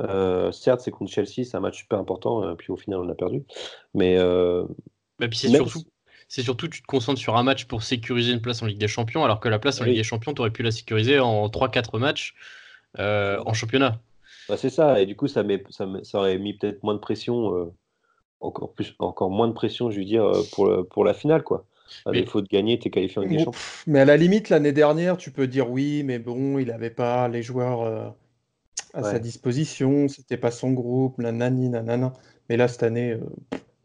[0.00, 3.08] euh, certes, c'est contre Chelsea, c'est un match super important, euh, puis au final, on
[3.08, 3.42] a perdu.
[3.94, 4.16] Mais.
[4.18, 4.64] Euh,
[5.18, 5.80] bah, puis c'est surtout.
[6.28, 8.86] C'est surtout tu te concentres sur un match pour sécuriser une place en Ligue des
[8.86, 9.90] Champions, alors que la place en oui.
[9.90, 12.34] Ligue des Champions, tu aurais pu la sécuriser en 3-4 matchs
[12.96, 13.98] en championnat.
[14.48, 16.94] Bah, c'est ça, et du coup, ça, met, ça, met, ça aurait mis peut-être moins
[16.94, 17.72] de pression,
[18.38, 21.66] encore, plus, encore moins de pression, je veux dire, pour, pour la finale, quoi.
[22.06, 23.60] À mais, défaut de gagner, tu es qualifié en Ligue des Champions.
[23.88, 27.26] Mais à la limite, l'année dernière, tu peux dire oui, mais bon, il n'avait pas
[27.26, 28.14] les joueurs
[28.94, 29.10] à ouais.
[29.10, 32.12] sa disposition, c'était pas son groupe, nanani, nanana.
[32.48, 33.20] Mais là, cette année, euh,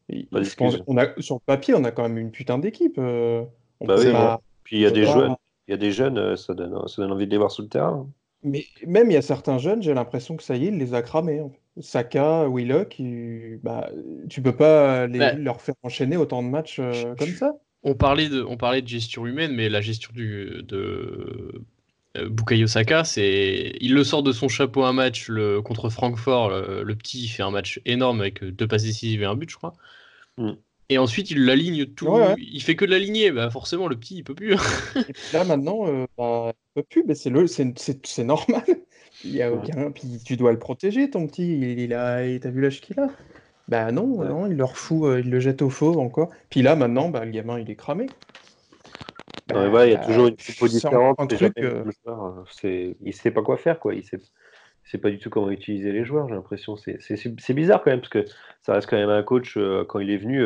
[0.09, 2.97] je pense, on a, sur le papier, on a quand même une putain d'équipe.
[2.97, 3.43] Euh,
[3.81, 4.41] bah oui, pas...
[4.63, 5.35] Puis il y a des jeunes,
[5.67, 7.63] il y a des jeunes, euh, ça donne, ça donne envie de les voir sur
[7.63, 8.07] le terrain.
[8.43, 10.93] Mais même il y a certains jeunes, j'ai l'impression que ça y est, il les
[10.93, 11.43] a cramés.
[11.79, 13.59] Saka, Willock, il...
[13.61, 13.89] bah,
[14.29, 17.53] tu peux pas les, bah, leur faire enchaîner autant de matchs euh, comme ça.
[17.83, 21.61] On parlait, de, on parlait de gestion humaine, mais la gestion du, de
[22.29, 25.61] Bukayo Saka, c'est, il le sort de son chapeau un match le...
[25.61, 26.49] contre Francfort.
[26.49, 26.83] Le...
[26.83, 29.73] le, petit fait un match énorme avec deux passes décisives et un but, je crois.
[30.37, 30.51] Mm.
[30.89, 32.07] Et ensuite, il l'aligne tout.
[32.07, 32.35] Ouais, ouais.
[32.37, 33.31] Il fait que de l'aligner.
[33.31, 34.53] Bah, forcément, le petit, il peut plus.
[34.53, 37.03] et puis là, maintenant, euh, bah, il peut plus.
[37.07, 38.63] Mais c'est le, c'est, c'est, c'est normal.
[39.23, 39.91] Il y a aucun.
[39.91, 41.57] Puis tu dois le protéger, ton petit.
[41.57, 43.07] Il, il a, t'as vu l'âge qu'il a?
[43.67, 44.27] Bah non, ouais.
[44.27, 46.29] non, il le refout, euh, il le jette au fauve encore.
[46.51, 48.05] Puis là, maintenant, bah, le gamin, il est cramé.
[49.47, 51.19] Bah, ouais, il y a toujours une typo différente.
[51.19, 51.83] Un truc, euh...
[52.51, 53.93] c'est, il sait pas quoi faire, quoi.
[53.93, 54.19] Il sait,
[54.83, 56.75] sait pas du tout comment utiliser les joueurs, j'ai l'impression.
[56.75, 58.25] C'est bizarre quand même, parce que
[58.61, 60.43] ça reste quand même un coach, quand il est venu,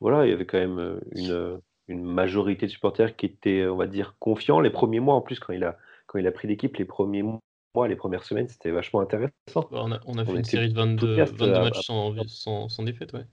[0.00, 1.60] voilà, il y avait quand même une,
[1.90, 4.60] une majorité de supporters qui étaient, on va dire, confiants.
[4.60, 7.22] Les premiers mois, en plus, quand il a, quand il a pris l'équipe, les premiers
[7.22, 9.32] mois, les premières semaines, c'était vachement intéressant.
[9.70, 13.12] On a, on a fait une série de 22, 22 matchs sans, sans, sans, défaite,
[13.12, 13.24] ouais.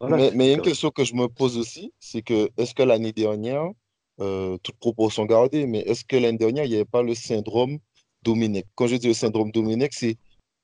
[0.00, 2.74] mais, mais il y a une question que je me pose aussi, c'est que est-ce
[2.74, 3.72] que l'année dernière, euh,
[4.18, 7.78] toute proportion gardée, mais est-ce que l'année dernière, il n'y avait pas le syndrome
[8.22, 8.66] Domenech?
[8.74, 10.16] Quand je dis le syndrome Domenech, c'est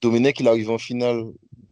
[0.02, 1.24] Domenech, il arrive en finale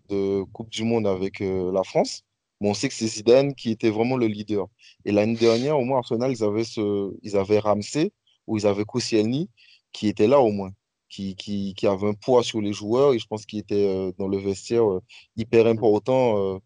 [0.09, 2.23] de Coupe du Monde avec euh, la France,
[2.61, 4.67] mais on sait que c'est Zidane qui était vraiment le leader.
[5.05, 8.13] Et l'année dernière, au moins, Arsenal, ils avaient, ce, ils avaient Ramsey
[8.47, 9.51] ou ils avaient Koscielny
[9.93, 10.71] qui était là au moins,
[11.09, 14.13] qui, qui, qui, avait un poids sur les joueurs et je pense qu'il était euh,
[14.19, 15.03] dans le vestiaire euh,
[15.37, 16.59] hyper important euh,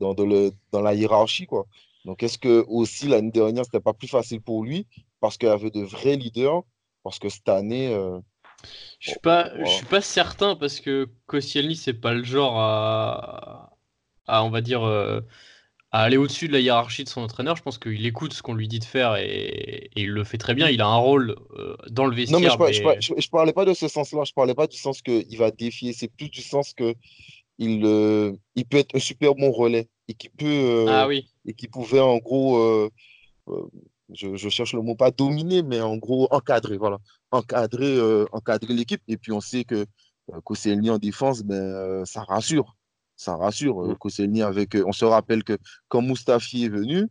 [0.00, 1.46] dans, le, dans la hiérarchie.
[1.46, 1.66] Quoi.
[2.04, 4.86] Donc, est-ce que aussi l'année dernière, c'était pas plus facile pour lui
[5.20, 6.62] parce qu'il avait de vrais leaders?
[7.02, 7.94] Parce que cette année.
[8.98, 13.76] je suis pas, je suis pas certain parce que Koscielny, c'est pas le genre à,
[14.26, 14.82] à on va dire
[15.94, 17.54] à aller au-dessus de la hiérarchie de son entraîneur.
[17.54, 20.52] Je pense qu'il écoute ce qu'on lui dit de faire et, il le fait très
[20.52, 20.68] bien.
[20.68, 22.40] Il a un rôle euh, dans le vestiaire.
[22.40, 24.24] Non, mais je, ne parlais pas de ce sens-là.
[24.24, 25.92] Je parlais pas du sens qu'il va défier.
[25.92, 26.96] C'est plus du sens que
[27.58, 31.28] il, euh, il peut être un super bon relais et qui peut euh, ah, oui.
[31.46, 32.90] Et qui pouvait en gros,
[34.12, 36.98] je, je, cherche le mot pas dominer, mais en gros encadrer, voilà,
[37.30, 37.98] encadrer,
[38.32, 39.02] encadrer l'équipe.
[39.08, 39.86] Et puis on sait que
[40.44, 42.76] Koscielny en défense, ben ça rassure
[43.16, 43.86] ça rassure.
[43.86, 43.96] Mm.
[43.96, 47.08] Koscielny avec, on se rappelle que quand Mustafi est venu,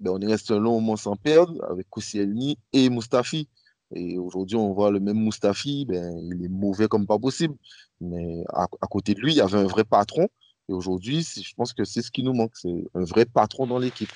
[0.00, 3.48] ben, on est resté un long moment sans perdre avec Koscielny et Mustafi.
[3.94, 7.54] Et aujourd'hui, on voit le même Mustafi, ben, il est mauvais comme pas possible.
[8.00, 10.28] Mais à, côté de lui, il y avait un vrai patron.
[10.68, 13.78] Et aujourd'hui, je pense que c'est ce qui nous manque, c'est un vrai patron dans
[13.78, 14.10] l'équipe.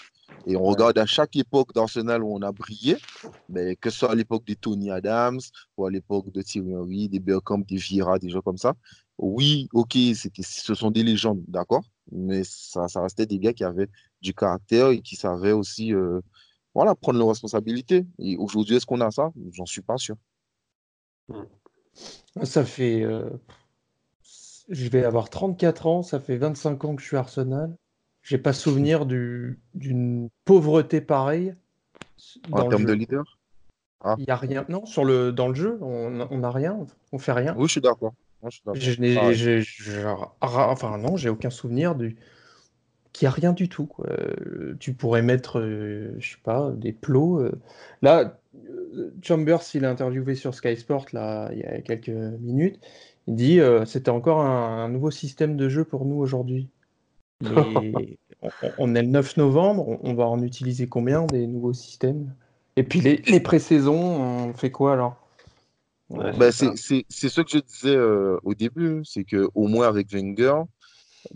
[0.47, 2.97] Et on regarde à chaque époque d'Arsenal où on a brillé,
[3.49, 5.41] mais que ce soit à l'époque de Tony Adams
[5.77, 8.75] ou à l'époque de Thierry Henry, des Bergkamp, des Vieira, des gens comme ça,
[9.19, 13.89] oui, ok, ce sont des légendes, d'accord, mais ça, ça, restait des gars qui avaient
[14.23, 16.21] du caractère et qui savaient aussi euh,
[16.75, 18.07] voilà, prendre leurs responsabilités.
[18.19, 19.31] Et aujourd'hui, est-ce qu'on a ça?
[19.53, 20.17] J'en suis pas sûr.
[22.43, 23.03] Ça fait.
[23.03, 23.29] Euh,
[24.71, 27.77] je vais avoir 34 ans, ça fait 25 ans que je suis Arsenal.
[28.23, 31.55] J'ai pas souvenir d'une pauvreté pareille.
[32.53, 33.39] En termes de leader?
[34.03, 34.15] Ah.
[34.19, 34.65] Il n'y a rien.
[34.69, 36.79] Non, sur le, dans le jeu, on n'a rien.
[37.13, 37.55] On fait rien.
[37.57, 38.15] Oui, je suis d'accord.
[38.49, 40.07] Je
[40.41, 42.17] enfin non, j'ai aucun souvenir du
[43.13, 43.87] qu'il n'y a rien du tout.
[43.87, 44.07] Quoi.
[44.09, 47.41] Euh, tu pourrais mettre, euh, je sais pas, des plots.
[47.41, 47.61] Euh.
[48.03, 48.39] Là,
[49.23, 52.79] Chambers, il a interviewé sur Sky Sport là, il y a quelques minutes.
[53.31, 56.69] Il dit c'était encore un, nouveau système de jeu pour nous aujourd'hui.
[58.79, 62.35] on, est le 9 novembre, on, va en utiliser combien des nouveaux systèmes?
[62.77, 65.17] Et puis les, les pré-saisons, on fait quoi alors?
[66.11, 70.63] Bah, c'est ce que je disais euh, au début, c'est qu'au moins avec Wenger,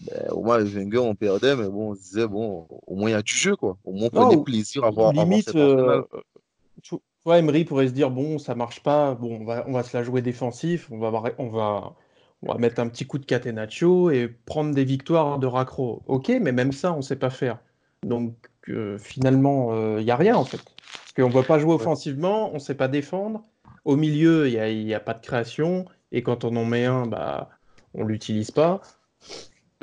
[0.06, 3.10] ben, au moins avec Wenger, on perdait, mais bon, on se disait, bon, au moins
[3.10, 3.78] il y a du jeu, quoi.
[3.84, 5.12] Au moins on prenait plaisir à voir.
[5.12, 6.02] Limite, euh,
[7.24, 9.96] vois, Emery pourrait se dire, bon, ça marche pas, bon, on va, on va se
[9.96, 11.94] la jouer défensif, on va, on va,
[12.42, 16.02] on va mettre un petit coup de catenaccio et prendre des victoires de raccro.
[16.06, 17.58] Ok, mais même ça, on sait pas faire.
[18.02, 18.34] Donc,
[18.68, 20.62] euh, finalement, il n'y a rien, en fait.
[21.04, 23.44] Parce qu'on ne va pas jouer offensivement, on ne sait pas défendre.
[23.84, 25.84] Au milieu, il n'y a, pas de création.
[26.12, 27.50] Et quand on en met un, bah,
[27.94, 28.80] on l'utilise pas.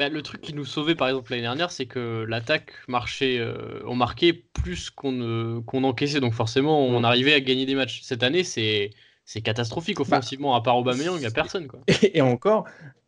[0.02, 3.84] Bah, le truc qui nous sauvait, par exemple, l'année dernière, c'est que l'attaque marchait, euh,
[3.86, 6.20] on marquait plus qu'on encaissait.
[6.20, 8.02] Donc forcément, on arrivait à gagner des matchs.
[8.02, 8.90] Cette année, c'est
[9.44, 10.56] catastrophique bah offensivement.
[10.56, 11.68] à part Aubameyang, il n'y a personne.
[11.68, 11.82] Quoi.
[12.16, 12.66] Et, encore,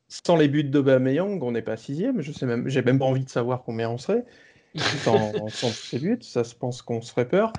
[0.08, 2.21] sans les buts d'Aubameyang, on n'est pas sixième.
[2.21, 4.23] Je sais même, j'ai même pas envie de savoir combien on serait.
[5.03, 7.53] Sans, sans ces buts, ça se pense qu'on se ferait peur.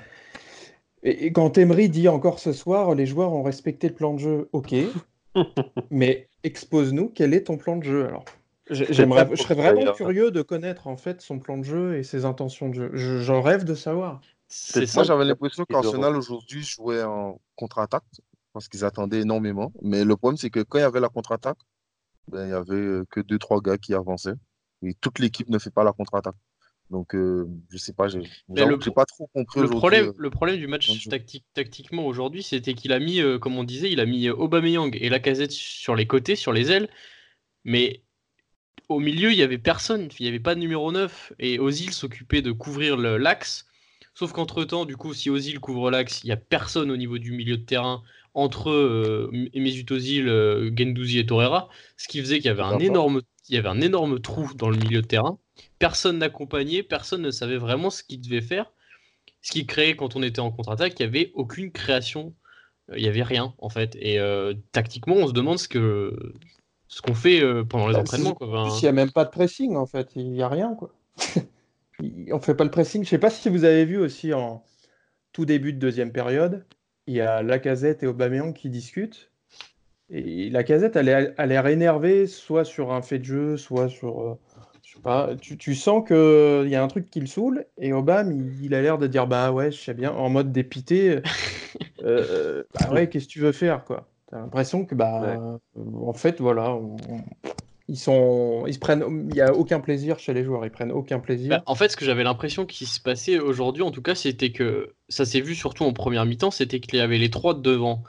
[1.03, 4.49] Et, quand Emery dit encore ce soir, les joueurs ont respecté le plan de jeu,
[4.53, 4.75] ok,
[5.91, 8.23] mais expose-nous, quel est ton plan de jeu alors?
[8.69, 12.25] J'aimerais, je serais vraiment curieux de connaître en fait son plan de jeu et ses
[12.25, 13.19] intentions de jeu.
[13.21, 14.21] J'en rêve de savoir.
[14.75, 18.03] Moi, j'avais l'impression qu'Arsenal aujourd'hui jouait en contre-attaque
[18.53, 19.71] parce qu'ils attendaient énormément.
[19.81, 21.57] Mais le problème, c'est que quand il y avait la contre-attaque,
[22.27, 24.35] ben, il n'y avait que deux trois gars qui avançaient
[24.81, 26.35] et toute l'équipe ne fait pas la contre-attaque.
[26.91, 28.21] Donc, euh, je sais pas, j'ai
[28.93, 29.61] pas trop compris.
[29.61, 33.39] Le problème, euh, le problème du match tactique, tactiquement aujourd'hui, c'était qu'il a mis, euh,
[33.39, 36.87] comme on disait, il a mis Aubameyang et Lacazette sur les côtés, sur les ailes,
[37.63, 38.04] mais
[38.89, 41.93] au milieu, il y avait personne, il n'y avait pas de numéro 9, et Ozil
[41.93, 43.65] s'occupait de couvrir l'axe.
[44.13, 47.31] Sauf qu'entre-temps, du coup, si Ozil couvre l'axe, il n'y a personne au niveau du
[47.31, 48.01] milieu de terrain
[48.33, 50.27] entre euh, Mesut Ozil,
[50.77, 53.81] Gendouzi et Torreira, ce qui faisait qu'il y avait un énorme, il y avait un
[53.81, 55.37] énorme trou dans le milieu de terrain
[55.79, 58.71] personne n'accompagnait, personne ne savait vraiment ce qu'il devait faire.
[59.41, 62.33] Ce qui créait, quand on était en contre-attaque, il n'y avait aucune création
[62.95, 63.97] il n'y avait rien en fait.
[63.99, 66.33] Et euh, tactiquement, on se demande ce que
[66.95, 68.33] ce qu'on fait euh, pendant les Bah, entraînements.
[68.35, 68.47] Quoi.
[68.47, 70.75] Enfin, plus, il n'y a même pas de pressing en fait, il n'y a rien
[70.75, 70.93] quoi.
[72.31, 73.03] On fait pas le pressing.
[73.03, 74.63] Je sais pas si vous avez vu aussi en
[75.33, 76.65] tout début de deuxième période,
[77.07, 79.31] il y a Lacazette et Aubameyang qui discutent.
[80.09, 84.21] Et Lacazette, a l'air énervée, soit sur un fait de jeu, soit sur.
[84.21, 84.35] euh,
[84.83, 85.35] je sais pas.
[85.35, 88.75] Tu, tu sens qu'il y a un truc qui le saoule, et Aubame, il, il
[88.75, 91.21] a l'air de dire Bah ouais, je sais bien, en mode dépité.
[92.03, 94.07] euh, bah ouais, qu'est-ce que tu veux faire, quoi.
[94.31, 97.23] T'as l'impression que, bah, euh, en fait, voilà, on- on-
[97.87, 100.91] ils sont, ils se prennent, il y a aucun plaisir chez les joueurs, ils prennent
[100.91, 101.49] aucun plaisir.
[101.49, 104.51] bah, en fait, ce que j'avais l'impression qui se passait aujourd'hui, en tout cas, c'était
[104.51, 107.59] que ça s'est vu surtout en première mi-temps, c'était qu'il y avait les trois de
[107.61, 108.03] devant,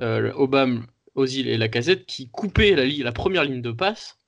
[0.00, 0.82] euh, Obama,
[1.14, 4.18] Ozil et Lacazette, qui coupaient la, la première ligne de passe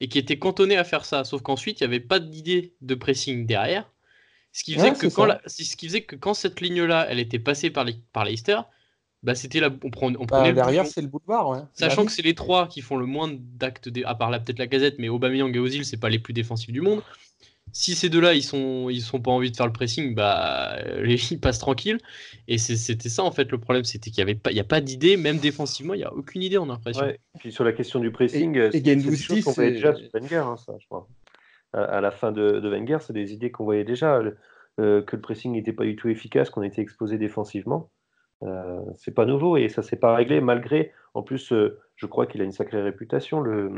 [0.00, 1.24] et qui étaient cantonnés à faire ça.
[1.24, 3.90] Sauf qu'ensuite, il n'y avait pas d'idée de pressing derrière.
[4.52, 5.28] Ce qui faisait, Ouais, que, c'est quand ça.
[5.28, 8.58] la- ce qui faisait que quand cette ligne-là, elle était passée par, les, par Leicester,
[9.24, 11.58] bah, c'était la, on, on Bah, prenait derrière, c'est le boulevard, ouais.
[11.72, 14.38] Sachant Bah que c'est les trois qui font le moins d'actes, dé- à part là
[14.38, 17.02] peut-être la casette, mais Aubameyang et Ozil, c'est pas les plus défensifs du monde.
[17.72, 21.02] Si ces deux-là, ils sont, ils sont pas envie de faire le pressing, bah euh,
[21.04, 21.98] les ils passent tranquilles.
[22.46, 24.64] Et c'était ça en fait le problème, c'était qu'il y avait pas, il y a
[24.64, 27.02] pas d'idée, même défensivement, il y a aucune idée, on a l'impression.
[27.04, 27.18] Ouais.
[27.40, 30.36] Puis sur la question du pressing, Et- et c'est qu'on voyait c'est- déjà sous Wenger,
[30.46, 31.08] hein, ça, je crois.
[31.72, 34.36] À, à la fin de, de Wenger, c'est des idées qu'on voyait déjà, le-
[34.78, 37.90] euh, que le pressing n'était pas du tout efficace, qu'on était exposé défensivement.
[38.42, 40.92] Euh, c'est pas nouveau et ça s'est pas réglé malgré.
[41.14, 43.70] En plus, euh, je crois qu'il a une sacrée réputation, le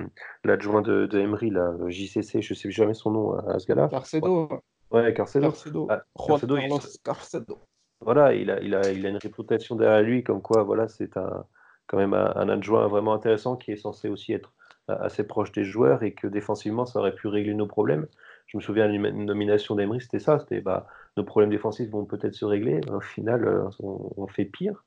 [0.44, 3.66] l'adjoint de, de Emery, là, le JCC, je sais jamais son nom à, à ce
[3.66, 3.88] gars-là.
[3.88, 4.48] Carcedo,
[4.90, 5.50] Ouais, Carcedo.
[5.50, 6.68] Carcedo, Ah, Carcedo, il-
[7.04, 7.58] Carcedo.
[8.00, 11.16] Voilà, il a, il a, il a une réputation derrière lui, comme quoi, voilà, c'est
[11.16, 11.44] un,
[11.86, 14.52] quand même un, un adjoint vraiment intéressant qui est censé aussi être
[14.90, 18.06] euh, assez proche des joueurs et que défensivement, ça aurait pu régler nos problèmes.
[18.46, 20.86] Je me souviens d'une nomination d'Emery, c'était ça, c'était bah,
[21.16, 22.80] nos problèmes défensifs vont peut-être se régler.
[22.90, 24.84] Au final, euh, on, on fait pire.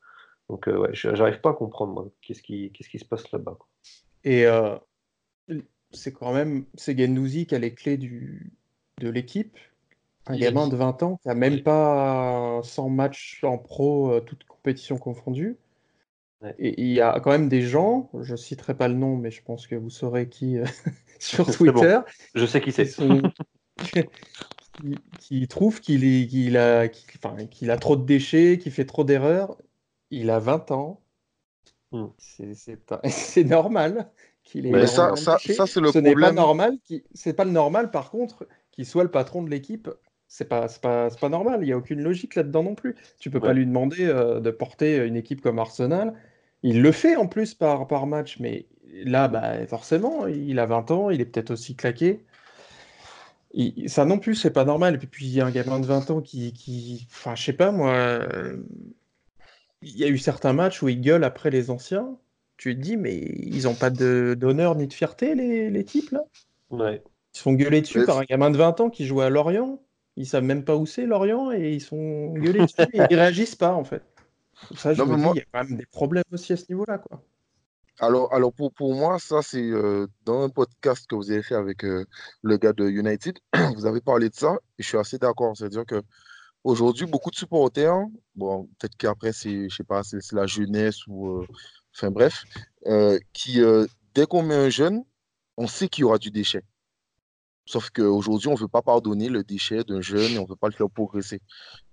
[0.49, 3.31] Donc, euh, ouais, je- j'arrive pas à comprendre, moi, qu'est-ce qui, qu'est-ce qui se passe
[3.31, 3.55] là-bas.
[3.57, 3.67] quoi.
[4.23, 4.75] Et euh,
[5.91, 8.51] c'est quand même, c'est Gendouzi qui a les clés du,
[8.99, 9.57] de l'équipe.
[10.27, 14.11] Un Il gamin dit- de 20 ans qui a même pas 100 matchs en pro,
[14.13, 15.57] euh, toutes compétitions confondues.
[16.41, 16.55] Ouais.
[16.59, 19.41] Et il y a quand même des gens, je citerai pas le nom, mais je
[19.43, 20.65] pense que vous saurez qui euh,
[21.19, 21.51] sur bon.
[21.51, 21.99] Twitter,
[22.35, 22.85] Je sais qui qui, c'est.
[22.85, 23.21] sont-
[24.79, 26.87] qui, qui trouvent qu'il a,
[27.23, 27.35] enfin,
[27.69, 29.57] a trop de déchets, qu'il fait trop d'erreurs.
[30.11, 31.01] Il a 20 ans.
[31.91, 32.07] Hmm.
[33.09, 34.11] C'est- normal
[34.43, 36.35] qu'il ait Mais ça, de ça, ça c'est le Ce n'est pas problème.
[36.35, 36.77] normal.
[37.13, 39.89] C'est pas le normal, par contre, qu'il soit le patron de l'équipe.
[40.27, 41.61] C'est pas, c'est pas, c'est pas normal.
[41.63, 42.95] Il n'y a aucune logique là-dedans non plus.
[43.19, 46.13] Tu peux pas lui demander euh, de porter une équipe comme Arsenal.
[46.61, 48.67] Il le fait en plus par, par match, mais
[49.05, 52.23] là, bah, forcément, il a 20 ans, il est peut-être aussi claqué.
[53.87, 54.95] Ça non plus, c'est pas normal.
[54.95, 57.07] Et puis, puis, il y a un gamin de 20 ans qui, qui...
[57.11, 58.19] Enfin, je sais pas, moi...
[59.81, 62.17] Il y a eu certains matchs où il gueule après les anciens.
[62.57, 66.11] Tu te dis, mais ils ont pas de- d'honneur ni de fierté, les, les types,
[66.11, 66.23] là?
[66.69, 67.01] Ouais.
[67.33, 69.81] Ils se font gueuler dessus par un gamin de 20 ans qui joue à Lorient.
[70.17, 73.55] Ils savent même pas où c'est Lorient et ils sont gueulés dessus et ils réagissent
[73.55, 74.03] pas en fait.
[74.75, 76.57] Ça, je Non, me dis, moi- il y a quand même des problèmes aussi à
[76.57, 77.23] ce niveau-là, quoi.
[77.99, 81.55] Alors, alors pour, pour moi, ça, c'est euh, dans un podcast que vous avez fait
[81.55, 82.05] avec euh,
[82.41, 83.37] le gars de United,
[83.75, 85.55] vous avez parlé de ça et je suis assez d'accord.
[85.57, 86.01] C'est-à-dire que
[86.63, 87.97] aujourd'hui, beaucoup de supporters,
[88.35, 91.47] bon, peut-être qu'après, c'est, je sais pas, c'est la jeunesse ou, euh,
[91.93, 92.43] enfin bref,
[93.33, 93.61] qui,
[94.15, 95.03] dès qu'on met un jeune,
[95.57, 96.63] on sait qu'il y aura du déchet.
[97.71, 100.55] Sauf qu'aujourd'hui, on ne veut pas pardonner le déchet d'un jeune et on ne veut
[100.55, 101.39] pas le faire progresser.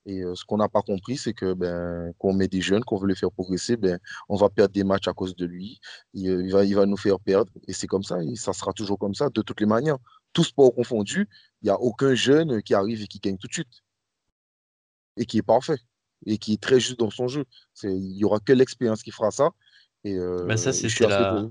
[0.07, 2.83] Et euh, ce qu'on n'a pas compris, c'est que ben, quand on met des jeunes,
[2.83, 3.99] qu'on veut les faire progresser, ben,
[4.31, 5.79] on va perdre des matchs à cause de lui.
[6.14, 7.53] Il, euh, il va, il va nous faire perdre.
[7.68, 9.99] Et c'est comme ça, et ça sera toujours comme ça, de toutes les manières.
[10.33, 11.29] Tout sport confondu,
[11.61, 13.83] il n'y a aucun jeune qui arrive et qui gagne tout de suite.
[15.18, 15.79] Et qui est parfait.
[16.24, 17.45] Et qui est très juste dans son jeu.
[17.83, 19.51] Il n'y aura que l'expérience qui fera ça.
[20.05, 21.35] Et, euh, Bah, ça, c'était la...
[21.35, 21.51] pour-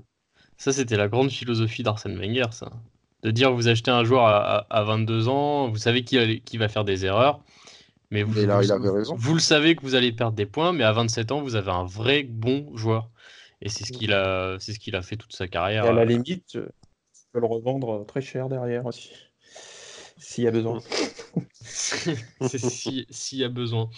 [0.56, 2.72] ça, c'était la grande philosophie d'Arsène Wenger, ça.
[3.22, 6.58] De dire vous achetez un joueur à, à- à 22 ans, vous savez qu'il qui
[6.58, 7.40] va faire des erreurs,
[8.10, 9.16] mais vous, Mais là, vous- il avait raison.
[9.16, 11.70] vous le savez que vous allez perdre des points, mais à 27 ans, vous avez
[11.72, 13.10] un vrai bon joueur.
[13.62, 15.84] Et c'est ce qu'il a, c'est ce qu'il a fait toute sa Et carrière.
[15.86, 16.60] à la euh, limite, tu
[17.32, 19.10] peux le revendre très cher derrière aussi.
[20.18, 20.80] S'il y a besoin.
[22.40, 23.90] Si- s'il y a besoin.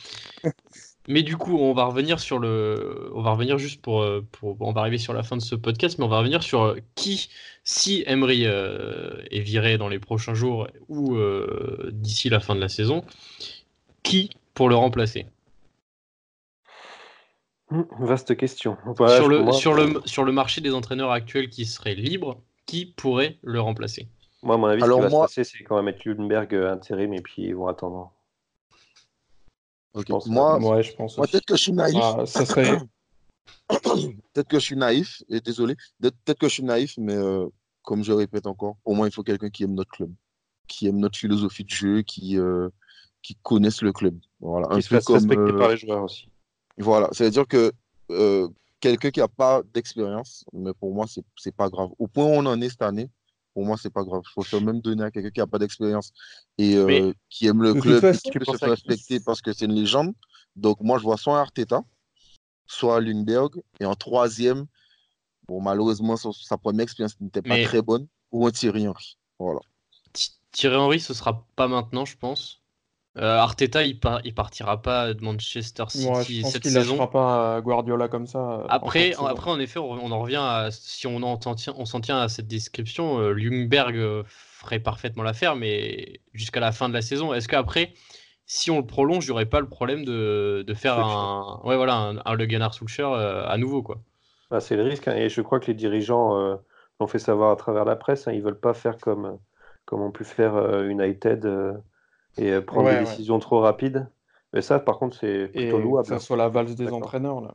[1.10, 4.56] Mais du coup, on va revenir sur le, on va revenir juste pour, euh, pour,
[4.60, 6.76] on va arriver sur la fin de ce podcast, mais on va revenir sur euh,
[6.96, 7.30] qui,
[7.64, 12.60] si Emery euh, est viré dans les prochains jours ou euh, d'ici la fin de
[12.60, 13.04] la saison,
[14.02, 15.24] qui pour le remplacer?
[17.70, 18.76] Hum, Vaste question.
[19.16, 22.84] Sur le, moi, sur le, sur le marché des entraîneurs actuels qui seraient libres, qui
[22.84, 24.08] pourrait le remplacer?
[24.42, 26.06] Moi, à mon avis, Alors ce qui va moi- se passer, c'est qu'on va mettre
[26.06, 28.12] Lundberg intérim et puis ils vont attendre.
[29.94, 30.06] Ok.
[30.06, 31.96] pense que- Moi, Ouais, je pense moi peut-être que je suis naïf.
[32.00, 32.78] Ah, ça serait,
[34.32, 37.46] peut-être que je suis naïf, et désolé, peut-être que je suis naïf, mais euh,
[37.82, 40.12] comme je répète encore, au moins il faut quelqu'un qui aime notre club,
[40.66, 42.68] qui aime notre philosophie de jeu, qui, euh,
[43.22, 44.18] qui connaisse le club.
[44.40, 44.68] Voilà.
[44.68, 46.28] Qui se fasse respecter par les joueurs aussi.
[46.78, 47.72] Voilà, c'est-à-dire que
[48.80, 51.90] quelqu'un qui n'a pas d'expérience, mais pour moi, c'est n'est pas grave.
[51.98, 53.10] Au point où on en est cette année,
[53.58, 54.22] pour moi, c'est pas grave.
[54.36, 56.12] Il faut même donner à quelqu'un qui n'a pas d'expérience
[56.58, 59.64] et euh, qui aime le club et qui peut se faire respecter parce que c'est
[59.64, 60.14] une légende.
[60.54, 61.82] Donc, moi, je vois soit Arteta,
[62.68, 63.60] soit Lundberg.
[63.80, 64.66] Et en troisième,
[65.48, 69.18] bon, malheureusement, sa, première expérience n'était pas très bonne, ou un Thierry Henry.
[69.40, 69.58] Voilà.
[70.52, 72.62] Thierry Henry, ce sera pas maintenant, je pense.
[73.20, 77.04] Euh, Arteta, il, il partira pas de Manchester City Moi, je pense cette il saison.
[77.08, 78.38] pas Guardiola comme ça.
[78.38, 81.84] Euh, après, en, après, en effet, on, en revient à si on s'en tient, on
[82.00, 86.94] tient à cette description, euh, Ljungberg euh, ferait parfaitement l'affaire, mais jusqu'à la fin de
[86.94, 87.34] la saison.
[87.34, 87.92] Est-ce qu'après,
[88.46, 91.76] si on le prolonge, il n'y aurait pas le problème de, de faire un, ouais,
[91.76, 93.98] voilà, un, un Le Gunnar à nouveau, quoi?
[94.50, 96.56] Bah, c'est le risque, hein, et je crois que les dirigeants
[97.00, 98.28] l'ont fait savoir à travers la presse.
[98.28, 99.38] Hein, ils veulent pas faire comme
[99.86, 101.44] comme ont pu faire United
[102.36, 104.08] et euh, prendre des décisions trop rapides.
[104.52, 106.08] Mais ça, par contre, c'est plutôt louable.
[106.08, 107.40] Que ça soit la valse des entraîneurs.
[107.40, 107.54] Là.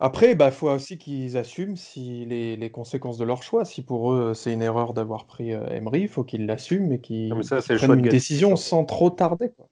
[0.00, 3.64] Après, il bah, faut aussi qu'ils assument si les, les, conséquences de leur choix.
[3.64, 7.00] Si pour eux, c'est une erreur d'avoir pris euh, Emery, il faut qu'ils l'assument et
[7.00, 9.50] qu'ils prennent une décision sans trop tarder.
[9.56, 9.68] Quoi.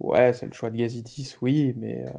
[0.00, 2.10] Ouais, c'est le choix de Gazitis, oui, mais, euh,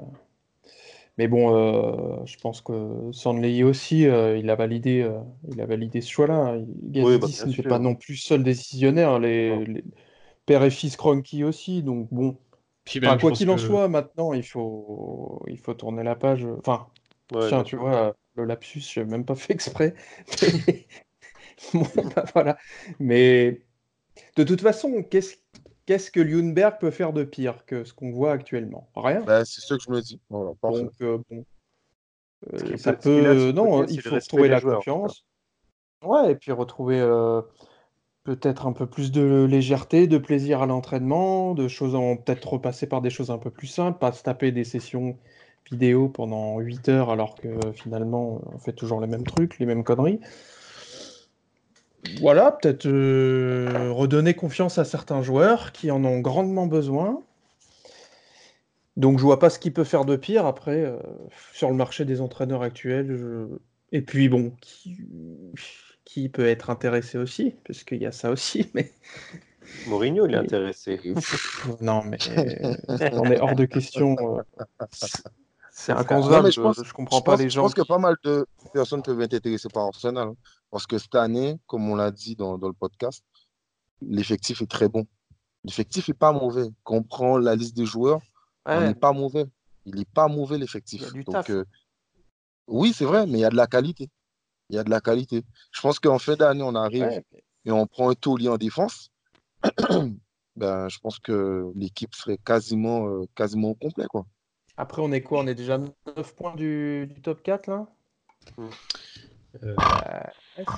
[1.18, 5.10] mais bon, euh, je pense que Sandley aussi, il, a validé,
[5.52, 6.56] il a validé ce choix-là.
[6.84, 9.18] Gazitis bah, n'était pas non plus seul décisionnaire.
[9.18, 9.84] les,
[10.46, 12.38] père et fils Cronky aussi, donc bon.
[13.20, 16.46] quoi qu'il en soit, maintenant, il faut, il faut tourner la page.
[16.60, 16.88] Enfin,
[17.48, 19.96] tiens, tu vois, le lapsus, je n'ai même pas fait exprès.
[21.74, 22.58] Bah, voilà.
[23.00, 23.62] Mais
[24.36, 25.38] de toute façon, qu'est-ce
[25.86, 28.90] qu'est-ce que Lundberg peut faire de pire que ce qu'on voit actuellement?
[28.96, 29.22] Rien.
[29.22, 30.20] Bah, c'est ce que je me dis.
[30.30, 30.58] Donc,
[31.02, 31.46] euh, bon.
[32.54, 33.52] Euh, ça peut.
[33.52, 35.24] non, il faut retrouver la confiance.
[36.04, 37.00] Ouais, et puis retrouver.
[37.00, 37.42] Euh,
[38.26, 41.94] peut-être un peu plus de légèreté, de plaisir à l'entraînement, de choses
[42.26, 45.16] peut-être repasser par des choses un peu plus simples, pas se taper des sessions
[45.72, 49.84] vidéo pendant 8 heures alors que finalement on fait toujours les mêmes trucs, les mêmes
[49.84, 50.20] conneries.
[52.20, 57.24] Voilà, peut-être euh, redonner confiance à certains joueurs qui en ont grandement besoin.
[58.96, 60.98] Donc je vois pas ce qu'il peut faire de pire après euh,
[61.54, 63.50] sur le marché des entraîneurs actuels.
[63.92, 64.54] Et puis bon,
[66.06, 68.94] qui peut être intéressé aussi, parce qu'il y a ça aussi, mais...
[69.88, 71.02] Mourinho, il est intéressé.
[71.82, 72.20] non, mais
[73.14, 74.16] on est hors de question.
[74.20, 74.66] Euh,
[75.72, 77.68] c'est inconcevable, je, pense, je, comprends pas les gens.
[77.68, 80.36] Je pense que pas mal de personnes peuvent être intéressées par Arsenal, hein,
[80.70, 83.24] parce que cette année, comme on l'a dit dans, dans le podcast,
[84.02, 85.08] l'effectif est très bon.
[85.64, 86.70] L'effectif n'est pas mauvais.
[86.84, 88.22] Quand on prend la liste des joueurs,
[88.70, 89.48] il n'est pas mauvais.
[89.86, 91.12] Il n'est pas mauvais l'effectif.
[91.26, 91.66] Donc, euh,
[92.68, 94.10] oui, c'est vrai, mais il y a de la qualité
[94.70, 95.44] il y a de la qualité.
[95.72, 97.22] Je pense qu'en fin d'année, on arrive
[97.66, 99.12] et on prend un taulier en défense.
[100.56, 104.06] ben, je pense que l'équipe serait quasiment, euh, quasiment au complet.
[104.10, 104.26] Quoi.
[104.78, 105.40] Après, on est quoi?
[105.40, 107.88] On est déjà 9 points du, top 4 là?
[109.64, 109.74] Euh,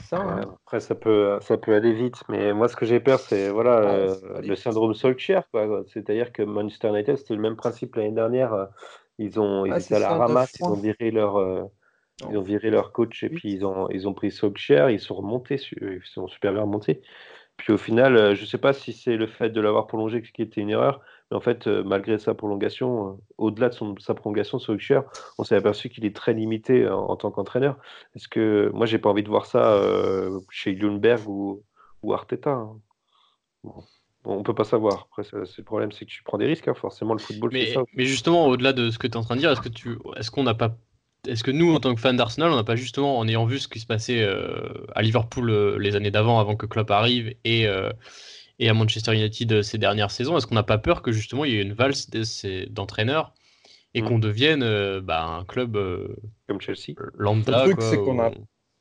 [0.03, 0.41] ça, hein.
[0.63, 3.79] Après, ça peut, ça peut aller vite, mais moi, ce que j'ai peur, c'est voilà,
[3.79, 5.41] euh, le syndrome Solskjaer.
[5.87, 8.67] C'est-à-dire que Manchester United, c'était le même principe l'année dernière.
[9.17, 11.69] Ils, ont, ils étaient à la ramasse, ils ont viré leur,
[12.29, 15.15] ils ont viré leur coach et puis ils ont, ils ont pris Solskjaer, ils sont
[15.15, 17.01] remontés, ils sont super bien remontés.
[17.57, 20.21] Puis au final, euh, je ne sais pas si c'est le fait de l'avoir prolongé
[20.21, 23.95] qui était une erreur, mais en fait, euh, malgré sa prolongation, euh, au-delà de son,
[23.97, 25.01] sa prolongation, Solskjaer,
[25.39, 27.77] on s'est aperçu qu'il est très limité en, tant qu'entraîneur.
[28.15, 29.81] Est-ce que moi, j'ai pas envie de voir ça
[30.51, 31.63] chez Lundberg ou,
[32.03, 32.79] ou Arteta hein.
[34.29, 35.07] On peut pas savoir.
[35.09, 36.67] Après, le problème, c'est que tu prends des risques.
[36.67, 36.73] Hein.
[36.73, 37.83] Forcément, le football, mais, c'est ça.
[37.95, 39.97] Mais justement, au-delà de ce que tu es en train de dire, est-ce que tu,
[40.17, 40.75] est-ce qu'on n'a pas
[41.27, 43.59] est-ce que nous, en tant que fans d'Arsenal, on n'a pas justement, en ayant vu
[43.59, 47.33] ce qui se passait euh, à Liverpool euh, les années d'avant, avant que Klopp arrive,
[47.43, 47.91] et, euh,
[48.59, 51.53] et à Manchester United ces dernières saisons, est-ce qu'on n'a pas peur que justement il
[51.53, 52.09] y ait une valse
[52.69, 53.33] d'entraîneurs
[53.93, 54.21] et qu'on mm.
[54.21, 55.77] devienne bah, un club
[56.47, 58.31] comme Chelsea lambda Le truc, c'est qu'on n'a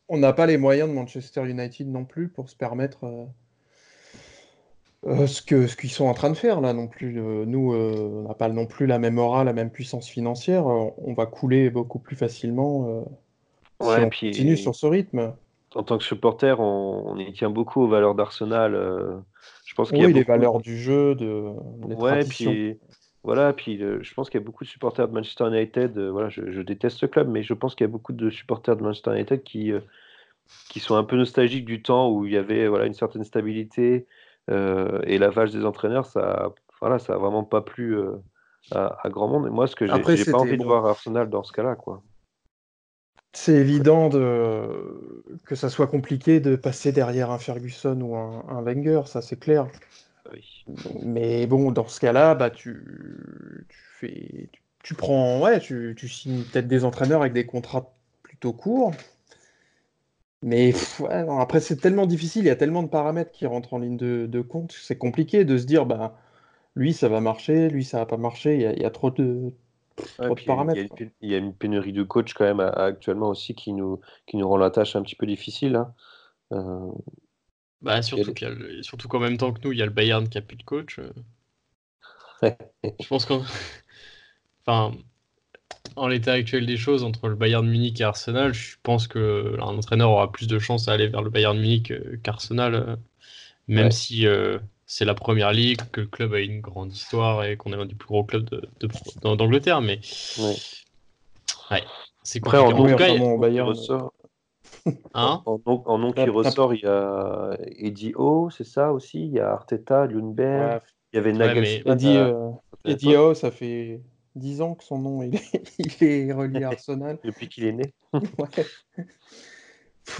[0.08, 3.28] on n'a pas les moyens de Manchester United non plus pour se permettre
[5.06, 7.18] euh, ce que ce qu'ils sont en train de faire là non plus.
[7.18, 10.66] Euh, nous, euh, on n'a pas non plus la même aura, la même puissance financière.
[10.66, 13.04] on va couler beaucoup plus facilement
[13.80, 15.34] si on continue sur ce rythme.
[15.74, 18.72] En tant que supporter, on, y tient beaucoup aux valeurs d'Arsenal.
[19.64, 21.52] je pense qu'il y a les valeurs du jeu, de
[21.88, 22.78] les ouais, puis
[23.22, 25.98] voilà, puis je pense qu'il y a beaucoup de supporters de Manchester United.
[25.98, 28.76] voilà, je, je, déteste ce club, mais je pense qu'il y a beaucoup de supporters
[28.76, 29.72] de Manchester United qui
[30.68, 34.06] qui sont un peu nostalgiques du temps où il y avait voilà une certaine stabilité,
[34.06, 38.16] euh, et la vache des entraîneurs, ça, voilà, ça a vraiment pas plu euh,
[38.72, 39.46] à, grand monde.
[39.46, 42.02] Et moi, ce que j'ai, pas envie de voir Arsenal dans ce cas-là, quoi.
[43.32, 45.14] c'est évident de...
[45.46, 49.38] que ça soit compliqué de passer derrière un Ferguson ou un, un Wenger, ça c'est
[49.38, 49.68] clair.
[50.32, 50.64] Oui.
[51.02, 56.08] Mais bon, dans ce cas-là, bah, tu, tu fais, tu, tu prends, ouais, tu, tu
[56.08, 57.92] signes peut-être des entraîneurs avec des contrats
[58.22, 58.92] plutôt courts.
[60.46, 63.46] Mais pff, ouais, non, après, c'est tellement difficile, il y a tellement de paramètres qui
[63.46, 66.18] rentrent en ligne de, de compte, c'est compliqué de se dire, bah,
[66.76, 68.90] lui, ça va marcher, lui, ça va pas marcher, il y a, il y a
[68.90, 69.52] trop de,
[70.20, 70.72] il y paramètres.
[70.72, 72.68] il y, a une pén- il y a une pénurie de coach quand même à-
[72.68, 75.76] à- actuellement aussi qui nous, qui nous rend la tâche un petit peu difficile.
[75.76, 75.94] hein.
[76.52, 76.92] Euh,
[77.80, 80.42] Bah, surtout, le- qu'en même temps que nous, il y a le Bayern qui a
[80.42, 80.98] plus de coach.
[80.98, 81.10] euh.
[83.00, 83.42] Je pense qu'en
[84.66, 84.96] enfin,
[85.94, 89.76] en l'état actuel des choses, entre le Bayern Munich et Arsenal, je pense que un
[89.78, 92.96] entraîneur aura plus de chances à aller vers le Bayern Munich euh, qu'Arsenal, euh,
[93.68, 93.90] même Ouais.
[93.90, 97.72] si euh, c'est la première ligue, que le club a une grande histoire et qu'on
[97.72, 98.88] est l'un des plus gros clubs de- de-
[99.22, 99.80] d'An- d'Angleterre.
[99.80, 100.00] Mais
[100.38, 100.56] Ouais.
[101.70, 101.84] ouais,
[102.22, 102.68] c'est Après, en.
[102.68, 104.12] En tout cas, nom qui Bayern, ressort,
[105.14, 105.42] hein?
[105.46, 109.26] En nom, en nom qui ressort, il y a Eddie Howe, c'est ça aussi?
[109.26, 110.74] Il y a Arteta, Lundberg.
[110.74, 110.80] Ouais,
[111.12, 111.94] Il y avait Ouais, Nagelsmann.
[111.94, 112.50] Eddie, euh,
[112.84, 114.00] à Eddie Tottenham, Howe, ça fait
[114.36, 117.18] 10 ans que son nom il est, il est relié à Arsenal.
[117.24, 117.92] Depuis qu'il est né.
[118.12, 118.48] Ouais.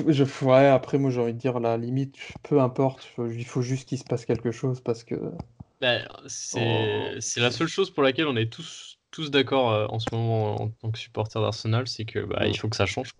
[0.08, 3.88] Je, ouais, après, moi j'ai envie de dire la limite, peu importe, il faut juste
[3.88, 5.14] qu'il se passe quelque chose parce que.
[5.80, 7.20] Ben, c'est Oh.
[7.20, 10.60] c'est la seule chose pour laquelle on est tous, tous d'accord euh, en ce moment
[10.60, 13.10] en tant que supporter d'Arsenal, c'est que bah, il faut que ça change.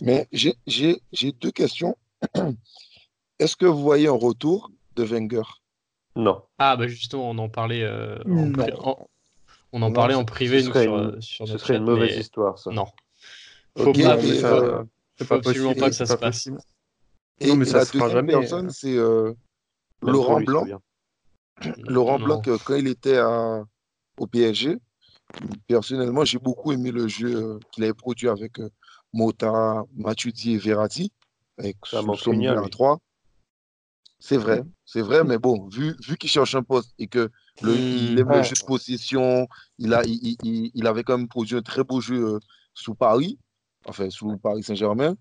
[0.00, 1.96] Mais j'ai- j'ai j'ai deux questions.
[3.38, 5.42] Est-ce que vous voyez un retour de Wenger?
[6.16, 6.42] Non.
[6.58, 9.08] Ah bah justement, on en parlait, euh, en, en-
[9.72, 11.84] on en Non, parlait en privé ce nous, serait sur, une- sur Ce serait une
[11.84, 12.70] mauvaise mais histoire, ça.
[12.70, 12.86] non.
[13.76, 14.84] Faut Ok, pas, mais ça- euh,
[15.18, 16.36] faut pas absolument pas que ça pas se passe.
[16.36, 16.58] possible.
[17.40, 18.72] et Non, mais ça la se fera deuxième jamais, personne, euh.
[18.72, 19.32] c'est euh,
[20.02, 20.66] Laurent lui, Blanc.
[21.86, 22.24] Laurent Non.
[22.26, 23.64] Blanc, euh, quand il était à-
[24.18, 24.76] au PSG,
[25.66, 28.60] personnellement, j'ai beaucoup aimé le jeu euh, qu'il avait produit avec
[29.12, 31.12] Mota, Matuidi et Verratti,
[31.58, 32.70] avec son lui.
[32.70, 32.98] 3.
[34.18, 37.30] C'est vrai, c'est vrai, mais bon, vu, vu qu'il cherche un poste et que
[37.62, 38.44] le, il aime le ouais.
[38.44, 39.46] jeu de possession,
[39.78, 42.38] il, a, il, il- il- il avait quand même produit un très beau jeu euh,
[42.74, 43.38] sous Paris,
[43.86, 45.14] enfin sous Paris Saint-Germain.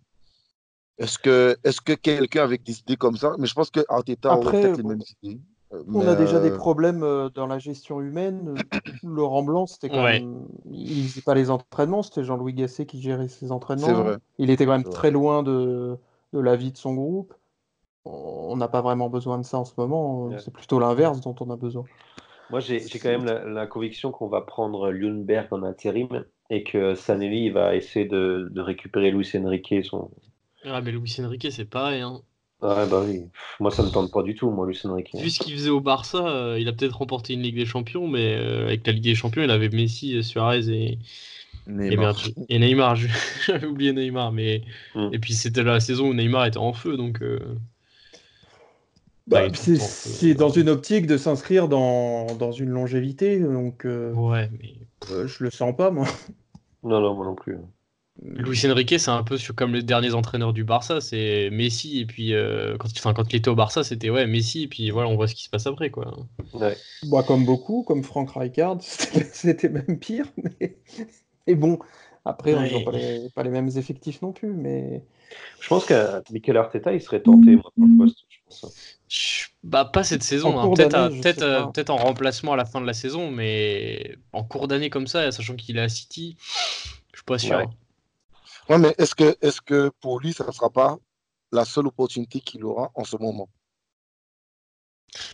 [0.98, 4.30] Est-ce que, est-ce que quelqu'un avec des idées comme ça, mais je pense que Arteta
[4.38, 5.42] aurait Après, peut-être les mêmes idées.
[5.88, 8.56] On mais, a déjà des euh, problèmes euh, dans la gestion humaine.
[9.04, 10.20] Laurent Blanc, c'était quand Ouais.
[10.20, 10.46] même.
[10.70, 14.04] Il faisait pas les entraînements, c'était Jean-Louis Gasset qui gérait ses entraînements.
[14.04, 14.18] Vrai.
[14.38, 15.98] Il était quand même très loin de,
[16.34, 17.34] de la vie de son groupe.
[18.04, 20.26] On n'a pas vraiment besoin de ça en ce moment.
[20.26, 20.38] Ouais.
[20.44, 21.86] C'est plutôt l'inverse dont on a besoin.
[22.52, 26.94] Moi, j'ai quand même la, la conviction qu'on va prendre Lundberg en intérim et que
[26.96, 29.74] Sanelli il va essayer de, de récupérer Luis Enrique.
[29.84, 30.12] Son...
[30.66, 32.02] Ah mais Luis Enrique c'est pareil.
[32.02, 32.22] Hein.
[32.62, 33.22] Ouais, bah oui.
[33.60, 35.10] Moi, ça me tente pas du tout, moi, Luis Enrique.
[35.16, 38.08] Vu ce qu'il faisait au Barça, euh, il a peut-être remporté une Ligue des Champions,
[38.08, 41.00] mais euh, avec la Ligue des Champions, il avait Messi, euh, Suarez et,
[41.66, 42.16] Neymar.
[42.50, 42.96] et Neymar.
[43.48, 44.62] J'avais oublié Neymar, mais
[44.94, 45.10] Mm.
[45.12, 47.22] et puis c'était la saison où Neymar était en feu, donc.
[47.24, 47.40] euh,
[49.32, 54.14] Bah, bah, tout c'est dans une optique de s'inscrire dans, dans une longévité, donc euh,
[54.14, 54.74] Ouais, mais
[55.12, 56.06] euh, je le sens pas, moi.
[56.84, 57.58] Non, non, moi non plus.
[58.24, 62.06] Luis Enrique, c'est un peu sur- comme les derniers entraîneurs du Barça, c'est Messi et
[62.06, 65.10] puis euh, quand, enfin, quand il était au Barça, c'était ouais Messi et puis voilà,
[65.10, 66.14] on voit ce qui se passe après quoi.
[66.54, 66.76] Ouais.
[67.08, 70.26] Bah, comme beaucoup, comme Frank Rijkaard, c'était c'était même pire.
[70.60, 70.78] Mais,
[71.48, 71.80] mais bon,
[72.26, 72.70] après, Ouais.
[72.70, 74.54] ils n'ont pas les, pas les mêmes effectifs non plus.
[74.54, 75.04] Mais
[75.62, 78.20] Je pense que Mikel Arteta, il serait tenté, moi, pour le poste.
[79.64, 80.74] Bah pas cette saison, hein.
[80.74, 81.68] peut-être euh, pas.
[81.68, 85.32] peut-être en remplacement à la fin de la saison, mais en cours d'année comme ça,
[85.32, 86.38] sachant qu'il est à City,
[87.12, 87.58] je suis pas sûr.
[87.58, 87.68] Ouais.
[88.70, 90.98] Ouais, mais est-ce que, est que pour lui, ça ne sera pas
[91.52, 93.50] la seule opportunité qu'il aura en ce moment?